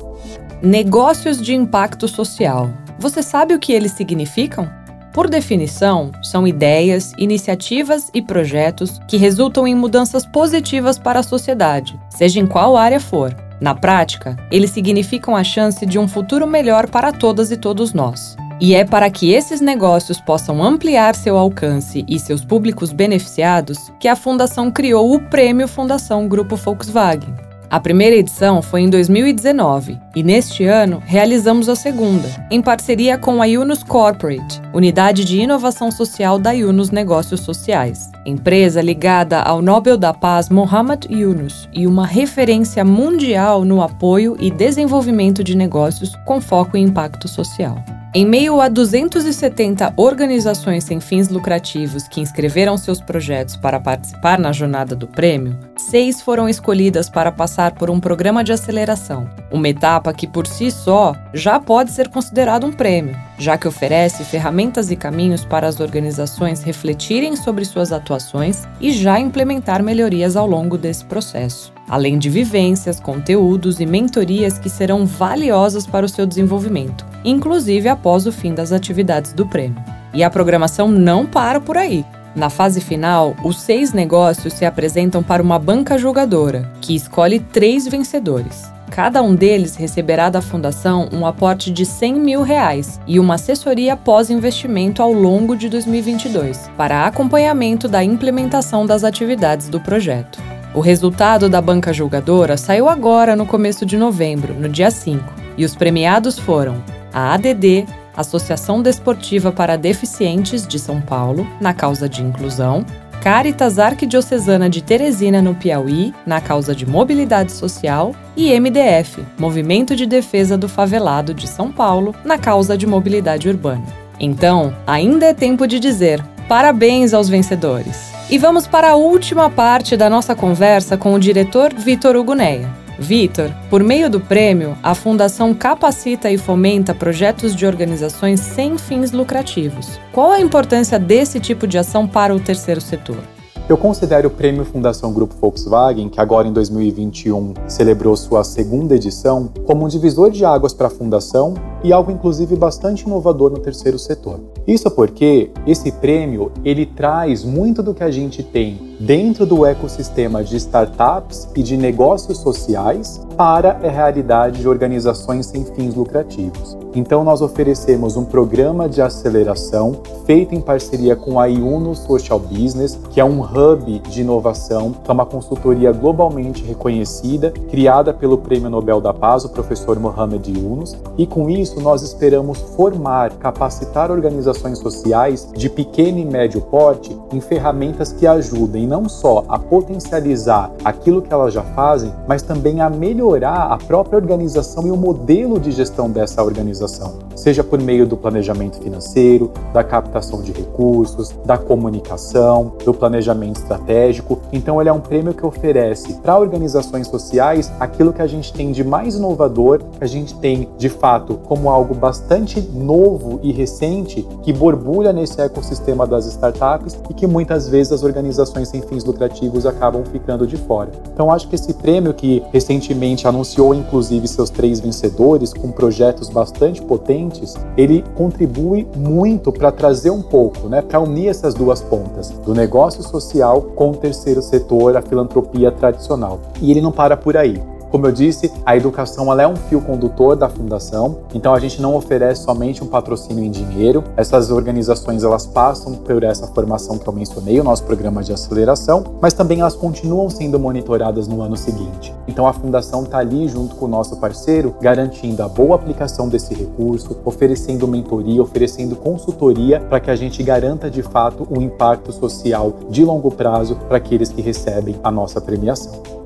Negócios 0.66 1.42
de 1.42 1.54
impacto 1.54 2.08
social. 2.08 2.70
Você 2.98 3.22
sabe 3.22 3.54
o 3.54 3.60
que 3.60 3.74
eles 3.74 3.92
significam? 3.92 4.72
Por 5.12 5.30
definição, 5.30 6.10
são 6.24 6.48
ideias, 6.48 7.12
iniciativas 7.18 8.10
e 8.14 8.22
projetos 8.22 8.98
que 9.06 9.18
resultam 9.18 9.68
em 9.68 9.76
mudanças 9.76 10.26
positivas 10.26 10.98
para 10.98 11.20
a 11.20 11.24
sociedade, 11.24 12.00
seja 12.10 12.40
em 12.40 12.48
qual 12.48 12.78
área 12.78 13.02
for. 13.02 13.36
Na 13.60 13.76
prática, 13.76 14.38
eles 14.50 14.72
significam 14.72 15.36
a 15.36 15.44
chance 15.44 15.86
de 15.86 16.00
um 16.00 16.08
futuro 16.08 16.48
melhor 16.48 16.90
para 16.90 17.12
todas 17.12 17.52
e 17.52 17.58
todos 17.58 17.94
nós. 17.94 18.38
E 18.62 18.74
é 18.74 18.86
para 18.86 19.10
que 19.10 19.34
esses 19.34 19.60
negócios 19.60 20.22
possam 20.22 20.64
ampliar 20.64 21.14
seu 21.14 21.38
alcance 21.38 22.06
e 22.08 22.18
seus 22.18 22.46
públicos 22.46 22.94
beneficiados 22.94 23.92
que 24.00 24.08
a 24.08 24.16
Fundação 24.16 24.72
criou 24.72 25.14
o 25.14 25.20
Prêmio 25.30 25.68
Fundação 25.68 26.26
Grupo 26.26 26.56
Volkswagen. 26.56 27.43
A 27.74 27.80
primeira 27.80 28.16
edição 28.16 28.62
foi 28.62 28.82
em 28.82 28.90
2019 28.92 30.00
e 30.16 30.22
neste 30.22 30.64
ano 30.64 31.02
realizamos 31.04 31.68
a 31.68 31.76
segunda, 31.76 32.30
em 32.52 32.62
parceria 32.62 33.18
com 33.18 33.42
a 33.42 33.46
Yunus 33.46 33.82
Corporate, 33.82 34.62
unidade 34.72 35.26
de 35.26 35.40
inovação 35.40 35.90
social 35.90 36.38
da 36.38 36.52
Yunus 36.52 36.92
Negócios 36.92 37.42
Sociais, 37.42 38.12
empresa 38.28 38.80
ligada 38.80 39.42
ao 39.42 39.60
Nobel 39.60 39.98
da 39.98 40.14
Paz 40.14 40.50
Mohammad 40.50 41.06
Yunus 41.10 41.68
e 41.74 41.88
uma 41.88 42.06
referência 42.06 42.86
mundial 42.86 43.66
no 43.66 43.82
apoio 43.82 44.38
e 44.40 44.52
desenvolvimento 44.52 45.44
de 45.44 45.58
negócios 45.58 46.16
com 46.28 46.40
foco 46.40 46.78
em 46.78 46.84
impacto 46.84 47.28
social. 47.28 47.84
Em 48.16 48.28
meio 48.28 48.62
a 48.62 48.68
270 48.68 49.96
organizações 49.98 50.84
sem 50.84 51.00
fins 51.00 51.30
lucrativos 51.30 52.08
que 52.08 52.22
inscreveram 52.22 52.78
seus 52.78 53.02
projetos 53.02 53.58
para 53.58 53.80
participar 53.80 54.38
na 54.38 54.52
jornada 54.52 54.96
do 54.96 55.08
prêmio, 55.08 55.58
seis 55.76 56.22
foram 56.22 56.48
escolhidas 56.48 57.10
para 57.10 57.32
passar 57.32 57.72
por 57.72 57.90
um 57.90 58.00
programa 58.00 58.44
de 58.44 58.54
aceleração, 58.54 59.28
uma 59.52 59.68
etapa 59.68 60.14
que 60.14 60.28
por 60.28 60.46
si 60.46 60.70
só 60.70 61.16
já 61.34 61.60
pode 61.60 61.90
ser 61.90 62.08
considerado 62.08 62.68
um 62.68 62.72
prêmio, 62.72 63.18
já 63.40 63.58
que 63.58 63.68
oferece 63.68 64.24
ferramentas 64.24 64.92
e 64.92 64.96
caminhos 64.96 65.44
para 65.44 65.68
as 65.68 65.80
organizações 65.80 66.62
refletirem 66.62 67.36
sobre 67.36 67.66
suas 67.66 67.92
atuações 67.92 68.68
e 68.80 68.92
já 68.92 69.20
implementar 69.20 69.82
melhorias 69.82 70.36
ao 70.36 70.46
longo 70.46 70.78
desse 70.78 71.04
processo 71.04 71.73
além 71.88 72.18
de 72.18 72.30
vivências, 72.30 73.00
conteúdos 73.00 73.80
e 73.80 73.86
mentorias 73.86 74.58
que 74.58 74.70
serão 74.70 75.06
valiosas 75.06 75.86
para 75.86 76.06
o 76.06 76.10
seu 76.10 76.26
desenvolvimento, 76.26 77.06
inclusive 77.24 77.90
após 77.90 78.26
o 78.26 78.32
fim 78.32 78.54
das 78.54 78.72
atividades 78.72 79.34
do 79.34 79.46
prêmio. 79.46 79.82
E 80.14 80.24
a 80.24 80.30
programação 80.30 80.88
não 80.90 81.26
para 81.26 81.60
por 81.60 81.78
aí. 81.78 82.06
Na 82.36 82.50
fase 82.50 82.82
final, 82.82 83.36
os 83.44 83.62
seis 83.62 83.94
negócios 83.94 84.54
se 84.54 84.66
apresentam 84.66 85.22
para 85.22 85.44
uma 85.44 85.60
banca 85.60 85.98
julgadora, 85.98 86.72
que 86.82 86.96
escolhe 86.96 87.40
três 87.40 87.88
vencedores. 87.88 88.74
Cada 88.90 89.24
um 89.24 89.34
deles 89.34 89.76
receberá 89.76 90.30
da 90.30 90.40
Fundação 90.42 91.10
um 91.12 91.26
aporte 91.26 91.72
de 91.72 91.84
100 91.84 92.14
mil 92.14 92.42
reais 92.44 93.00
e 93.08 93.20
uma 93.20 93.36
assessoria 93.36 93.98
pós-investimento 93.98 95.02
ao 95.02 95.12
longo 95.12 95.56
de 95.56 95.68
2022, 95.68 96.70
para 96.78 97.08
acompanhamento 97.08 97.88
da 97.88 98.04
implementação 98.04 98.86
das 98.86 99.04
atividades 99.04 99.68
do 99.68 99.80
projeto. 99.80 100.40
O 100.74 100.80
resultado 100.80 101.48
da 101.48 101.62
banca 101.62 101.94
julgadora 101.94 102.58
saiu 102.58 102.90
agora 102.90 103.36
no 103.36 103.46
começo 103.46 103.86
de 103.86 103.96
novembro, 103.96 104.56
no 104.56 104.68
dia 104.68 104.90
5, 104.90 105.24
e 105.56 105.64
os 105.64 105.76
premiados 105.76 106.40
foram 106.40 106.84
a 107.14 107.36
ADD, 107.36 107.86
Associação 108.18 108.82
Desportiva 108.82 109.52
para 109.52 109.78
Deficientes 109.78 110.66
de 110.66 110.80
São 110.80 111.00
Paulo, 111.00 111.48
na 111.62 111.76
causa 111.76 112.10
de 112.10 112.24
inclusão, 112.24 112.84
Caritas 113.22 113.78
Arquidiocesana 113.78 114.68
de 114.68 114.82
Teresina, 114.82 115.44
no 115.44 115.54
Piauí, 115.54 116.12
na 116.26 116.42
causa 116.42 116.76
de 116.76 116.88
mobilidade 116.88 117.52
social, 117.52 118.16
e 118.36 118.60
MDF, 118.60 119.24
Movimento 119.38 119.96
de 119.96 120.08
Defesa 120.08 120.58
do 120.58 120.68
Favelado 120.68 121.36
de 121.36 121.48
São 121.48 121.72
Paulo, 121.72 122.16
na 122.26 122.40
causa 122.40 122.76
de 122.76 122.88
mobilidade 122.88 123.48
urbana. 123.48 123.86
Então, 124.20 124.76
ainda 124.88 125.28
é 125.28 125.34
tempo 125.36 125.68
de 125.68 125.80
dizer 125.80 126.24
parabéns 126.50 127.14
aos 127.14 127.30
vencedores! 127.30 128.13
E 128.30 128.38
vamos 128.38 128.66
para 128.66 128.92
a 128.92 128.96
última 128.96 129.50
parte 129.50 129.98
da 129.98 130.10
nossa 130.10 130.34
conversa 130.34 130.98
com 130.98 131.14
o 131.14 131.20
diretor 131.20 131.74
Vitor 131.74 132.16
Uguneia. 132.16 132.70
Vitor, 132.98 133.52
por 133.70 133.84
meio 133.84 134.10
do 134.10 134.20
prêmio, 134.20 134.78
a 134.82 134.96
Fundação 134.96 135.54
capacita 135.54 136.32
e 136.32 136.38
fomenta 136.38 136.94
projetos 136.94 137.56
de 137.56 137.66
organizações 137.66 138.40
sem 138.40 138.78
fins 138.78 139.12
lucrativos. 139.12 140.00
Qual 140.12 140.32
a 140.32 140.40
importância 140.40 140.98
desse 140.98 141.40
tipo 141.40 141.68
de 141.68 141.78
ação 141.78 142.08
para 142.08 142.34
o 142.34 142.40
terceiro 142.40 142.80
setor? 142.80 143.20
Eu 143.70 143.78
considero 143.78 144.28
o 144.28 144.32
Prêmio 144.32 144.66
Fundação 144.66 145.14
Grupo 145.14 145.36
Volkswagen, 145.40 146.10
que 146.10 146.20
agora 146.20 146.46
em 146.46 146.52
2021 146.52 147.54
celebrou 147.66 148.14
sua 148.18 148.44
segunda 148.44 148.94
edição, 148.94 149.50
como 149.66 149.86
um 149.86 149.88
divisor 149.88 150.30
de 150.30 150.44
águas 150.44 150.74
para 150.74 150.88
a 150.88 150.90
fundação 150.90 151.54
e 151.82 151.94
algo 151.94 152.12
inclusive 152.12 152.58
bastante 152.58 153.06
inovador 153.06 153.52
no 153.52 153.60
terceiro 153.60 153.98
setor. 153.98 154.42
Isso 154.68 154.92
porque 154.92 155.50
esse 155.66 155.94
prêmio 155.94 156.52
ele 156.66 156.86
traz 156.86 157.46
muito 157.46 157.82
do 157.82 157.94
que 157.94 158.04
a 158.04 158.12
gente 158.12 158.44
tem 158.44 158.93
dentro 159.06 159.46
do 159.46 159.66
ecossistema 159.66 160.42
de 160.46 160.56
startups 160.56 161.50
e 161.58 161.62
de 161.62 161.76
negócios 161.76 162.38
sociais 162.38 163.20
para 163.36 163.72
a 163.72 163.90
realidade 163.90 164.62
de 164.62 164.68
organizações 164.68 165.48
sem 165.48 165.66
fins 165.66 165.94
lucrativos. 165.96 166.78
Então, 166.96 167.24
nós 167.24 167.42
oferecemos 167.42 168.16
um 168.16 168.24
programa 168.24 168.88
de 168.88 169.02
aceleração 169.02 170.00
feito 170.26 170.54
em 170.54 170.62
parceria 170.62 171.16
com 171.16 171.40
a 171.40 171.48
Iuno 171.48 171.96
Social 171.96 172.40
Business, 172.40 172.98
que 173.10 173.20
é 173.20 173.26
um 173.26 173.42
hub 173.42 174.00
de 174.00 174.22
inovação, 174.22 174.92
que 175.04 175.10
é 175.10 175.14
uma 175.14 175.26
consultoria 175.26 175.92
globalmente 175.92 176.64
reconhecida, 176.64 177.52
criada 177.72 178.14
pelo 178.14 178.38
Prêmio 178.38 178.70
Nobel 178.70 179.02
da 179.02 179.12
Paz, 179.12 179.44
o 179.44 179.50
professor 179.50 180.00
Mohamed 180.00 180.52
Yunus, 180.52 180.96
e 181.18 181.26
com 181.26 181.50
isso 181.50 181.82
nós 181.82 182.04
esperamos 182.04 182.60
formar, 182.76 183.32
capacitar 183.34 184.12
organizações 184.12 184.78
sociais 184.78 185.50
de 185.52 185.70
pequeno 185.70 186.20
e 186.20 186.26
médio 186.26 186.62
porte 186.62 187.18
em 187.32 187.42
ferramentas 187.42 188.12
que 188.12 188.28
ajudem 188.28 188.86
não 188.94 189.10
só 189.10 189.44
a 189.50 189.58
potencializar 189.58 190.72
aquilo 190.86 191.20
que 191.20 191.34
elas 191.34 191.52
já 191.52 191.64
fazem, 191.64 192.14
mas 192.28 192.44
também 192.44 192.80
a 192.80 192.92
melhorar 192.92 193.72
a 193.72 193.78
própria 193.78 194.18
organização 194.18 194.86
e 194.86 194.92
o 194.92 194.96
modelo 194.96 195.60
de 195.60 195.72
gestão 195.72 196.12
dessa 196.12 196.44
organização, 196.44 197.14
seja 197.36 197.64
por 197.64 197.82
meio 197.82 198.06
do 198.06 198.16
planejamento 198.16 198.78
financeiro, 198.78 199.52
da 199.74 199.84
captação 199.84 200.44
de 200.44 200.52
recursos, 200.52 201.30
da 201.44 201.58
comunicação, 201.58 202.74
do 202.86 202.94
planejamento 202.94 203.62
estratégico. 203.62 204.40
Então, 204.52 204.80
ele 204.80 204.90
é 204.90 204.94
um 204.94 205.00
prêmio 205.00 205.34
que 205.34 205.44
oferece 205.44 206.14
para 206.22 206.38
organizações 206.38 207.08
sociais 207.08 207.72
aquilo 207.80 208.14
que 208.14 208.22
a 208.22 208.28
gente 208.28 208.54
tem 208.54 208.72
de 208.72 208.84
mais 208.84 209.16
inovador, 209.16 209.80
que 209.98 210.04
a 210.04 210.08
gente 210.08 210.36
tem 210.36 210.70
de 210.78 210.90
fato 210.90 211.40
como 211.46 211.68
algo 211.68 211.96
bastante 211.96 212.62
novo 212.62 213.40
e 213.42 213.52
recente 213.52 214.22
que 214.44 214.54
borbulha 214.54 215.12
nesse 215.12 215.42
ecossistema 215.42 216.06
das 216.06 216.28
startups 216.28 216.96
e 217.10 217.14
que 217.16 217.26
muitas 217.26 217.68
vezes 217.68 217.92
as 217.92 218.04
organizações 218.04 218.70
sem 218.70 218.83
fins 218.84 219.04
lucrativos 219.04 219.66
acabam 219.66 220.04
ficando 220.06 220.46
de 220.46 220.58
fora. 220.58 220.92
Então 221.14 221.32
acho 221.32 221.48
que 221.48 221.56
esse 221.56 221.74
prêmio 221.74 222.14
que 222.14 222.44
recentemente 222.52 223.28
anunciou 223.28 223.74
inclusive 223.74 224.28
seus 224.28 224.50
três 224.50 224.80
vencedores 224.80 225.54
com 225.54 225.72
projetos 225.72 226.30
bastante 226.30 226.82
potentes, 226.82 227.56
ele 227.78 228.04
contribui 228.16 228.88
muito 228.96 229.52
para 229.52 229.72
trazer 229.72 230.10
um 230.10 230.22
pouco, 230.22 230.68
né, 230.68 230.82
para 230.82 231.00
unir 231.00 231.28
essas 231.28 231.54
duas 231.54 231.82
pontas, 231.82 232.30
do 232.30 232.54
negócio 232.54 233.04
social 233.04 233.62
com 233.76 233.92
o 233.92 233.96
terceiro 233.96 234.42
setor, 234.42 234.96
a 234.98 235.02
filantropia 235.02 235.72
tradicional. 235.72 236.40
E 236.62 236.72
ele 236.72 236.82
não 236.82 236.92
para 236.92 237.18
por 237.18 237.36
aí. 237.38 237.73
Como 237.94 238.08
eu 238.08 238.12
disse, 238.12 238.52
a 238.66 238.76
educação 238.76 239.32
ela 239.32 239.44
é 239.44 239.48
um 239.48 239.56
fio 239.56 239.80
condutor 239.80 240.36
da 240.36 240.50
fundação, 240.50 241.20
então 241.32 241.54
a 241.54 241.60
gente 241.60 241.80
não 241.80 241.96
oferece 241.96 242.42
somente 242.42 242.84
um 242.84 242.88
patrocínio 242.88 243.44
em 243.44 243.52
dinheiro. 243.52 244.04
Essas 244.18 244.50
organizações 244.50 245.24
elas 245.24 245.46
passam 245.46 245.94
por 245.94 246.24
essa 246.24 246.48
formação 246.48 246.98
que 246.98 247.08
eu 247.08 247.14
mencionei, 247.14 247.60
o 247.60 247.64
nosso 247.64 247.84
programa 247.84 248.24
de 248.24 248.34
aceleração, 248.34 249.04
mas 249.22 249.34
também 249.34 249.60
elas 249.60 249.76
continuam 249.76 250.28
sendo 250.28 250.60
monitoradas 250.60 251.28
no 251.28 251.40
ano 251.44 251.56
seguinte. 251.56 252.12
Então 252.28 252.48
a 252.48 252.54
fundação 252.54 253.04
está 253.04 253.20
ali 253.20 253.48
junto 253.48 253.76
com 253.76 253.86
o 253.86 253.90
nosso 253.90 254.18
parceiro, 254.18 254.74
garantindo 254.82 255.44
a 255.44 255.48
boa 255.48 255.76
aplicação 255.76 256.28
desse 256.28 256.56
recurso, 256.56 257.16
oferecendo 257.24 257.88
mentoria, 257.88 258.42
oferecendo 258.42 258.96
consultoria 258.96 259.80
para 259.80 260.00
que 260.00 260.10
a 260.10 260.16
gente 260.16 260.42
garanta 260.42 260.90
de 260.90 261.04
fato 261.04 261.48
o 261.48 261.62
impacto 261.62 262.12
social 262.12 262.74
de 262.90 263.06
longo 263.06 263.30
prazo 263.30 263.76
para 263.88 263.98
aqueles 263.98 264.30
que 264.30 264.42
recebem 264.42 264.96
a 265.04 265.12
nossa 265.12 265.40
premiação. 265.40 266.23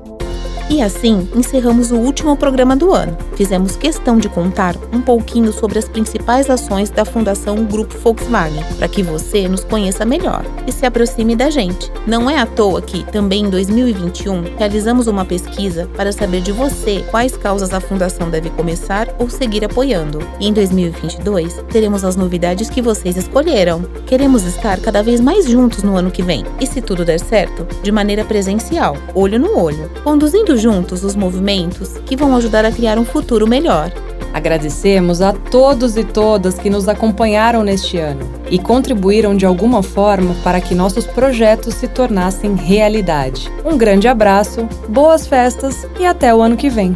E 0.70 0.82
assim, 0.82 1.26
encerramos 1.34 1.90
o 1.90 1.96
último 1.96 2.36
programa 2.36 2.76
do 2.76 2.92
ano. 2.92 3.16
Fizemos 3.36 3.74
questão 3.74 4.18
de 4.18 4.28
contar 4.28 4.76
um 4.92 5.00
pouquinho 5.00 5.50
sobre 5.50 5.78
as 5.78 5.88
principais 5.88 6.50
ações 6.50 6.90
da 6.90 7.06
Fundação 7.06 7.64
Grupo 7.64 7.96
Volkswagen, 7.98 8.62
para 8.76 8.86
que 8.86 9.02
você 9.02 9.48
nos 9.48 9.64
conheça 9.64 10.04
melhor 10.04 10.44
e 10.66 10.72
se 10.72 10.84
aproxime 10.84 11.34
da 11.34 11.48
gente. 11.48 11.90
Não 12.06 12.28
é 12.28 12.38
à 12.38 12.44
toa 12.44 12.82
que, 12.82 13.02
também 13.04 13.46
em 13.46 13.50
2021, 13.50 14.56
realizamos 14.58 15.06
uma 15.06 15.24
pesquisa 15.24 15.88
para 15.96 16.12
saber 16.12 16.42
de 16.42 16.52
você 16.52 17.02
quais 17.10 17.34
causas 17.34 17.72
a 17.72 17.80
Fundação 17.80 18.28
deve 18.28 18.50
começar 18.50 19.08
ou 19.18 19.30
seguir 19.30 19.64
apoiando. 19.64 20.18
E 20.38 20.48
em 20.48 20.52
2022, 20.52 21.64
teremos 21.70 22.04
as 22.04 22.14
novidades 22.14 22.68
que 22.68 22.82
vocês 22.82 23.16
escolheram. 23.16 23.82
Queremos 24.06 24.44
estar 24.44 24.78
cada 24.80 25.02
vez 25.02 25.18
mais 25.18 25.48
juntos 25.48 25.82
no 25.82 25.96
ano 25.96 26.10
que 26.10 26.22
vem. 26.22 26.44
E 26.60 26.66
se 26.66 26.82
tudo 26.82 27.06
der 27.06 27.20
certo, 27.20 27.66
de 27.82 27.90
maneira 27.90 28.22
presencial, 28.22 28.98
olho 29.14 29.38
no 29.38 29.58
olho, 29.58 29.90
conduzindo 30.04 30.57
juntos 30.58 31.04
os 31.04 31.14
movimentos 31.14 31.98
que 32.04 32.16
vão 32.16 32.36
ajudar 32.36 32.64
a 32.64 32.72
criar 32.72 32.98
um 32.98 33.04
futuro 33.04 33.46
melhor. 33.46 33.92
Agradecemos 34.32 35.22
a 35.22 35.32
todos 35.32 35.96
e 35.96 36.04
todas 36.04 36.58
que 36.58 36.68
nos 36.68 36.88
acompanharam 36.88 37.62
neste 37.62 37.96
ano 37.96 38.28
e 38.50 38.58
contribuíram 38.58 39.36
de 39.36 39.46
alguma 39.46 39.82
forma 39.82 40.34
para 40.44 40.60
que 40.60 40.74
nossos 40.74 41.06
projetos 41.06 41.74
se 41.74 41.88
tornassem 41.88 42.54
realidade. 42.54 43.50
Um 43.64 43.78
grande 43.78 44.06
abraço, 44.06 44.68
boas 44.88 45.26
festas 45.26 45.86
e 45.98 46.04
até 46.04 46.34
o 46.34 46.42
ano 46.42 46.56
que 46.56 46.68
vem 46.68 46.94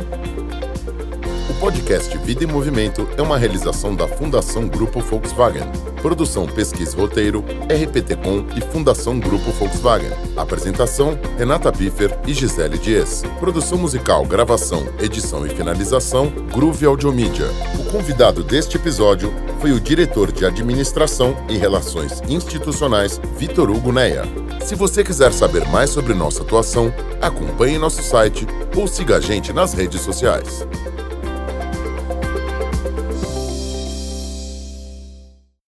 podcast 1.62 2.18
Vida 2.18 2.42
em 2.42 2.48
Movimento 2.48 3.08
é 3.16 3.22
uma 3.22 3.38
realização 3.38 3.94
da 3.94 4.08
Fundação 4.08 4.66
Grupo 4.66 4.98
Volkswagen. 4.98 5.62
Produção 6.02 6.44
Pesquisa 6.44 6.96
Roteiro, 6.96 7.44
RPT-Com 7.70 8.46
e 8.56 8.60
Fundação 8.60 9.20
Grupo 9.20 9.52
Volkswagen. 9.52 10.10
Apresentação: 10.36 11.16
Renata 11.38 11.70
Biffer 11.70 12.18
e 12.26 12.34
Gisele 12.34 12.76
Dias. 12.78 13.22
Produção 13.38 13.78
musical, 13.78 14.26
gravação, 14.26 14.84
edição 15.00 15.46
e 15.46 15.50
finalização: 15.50 16.32
Groove 16.52 16.84
Audiomídia. 16.84 17.46
O 17.78 17.92
convidado 17.92 18.42
deste 18.42 18.76
episódio 18.76 19.32
foi 19.60 19.70
o 19.70 19.80
diretor 19.80 20.32
de 20.32 20.44
Administração 20.44 21.36
e 21.48 21.56
Relações 21.56 22.20
Institucionais, 22.28 23.20
Vitor 23.38 23.70
Hugo 23.70 23.92
Neia. 23.92 24.24
Se 24.64 24.74
você 24.74 25.04
quiser 25.04 25.32
saber 25.32 25.64
mais 25.68 25.90
sobre 25.90 26.12
nossa 26.12 26.42
atuação, 26.42 26.92
acompanhe 27.20 27.78
nosso 27.78 28.02
site 28.02 28.48
ou 28.76 28.88
siga 28.88 29.18
a 29.18 29.20
gente 29.20 29.52
nas 29.52 29.74
redes 29.74 30.00
sociais. 30.00 30.66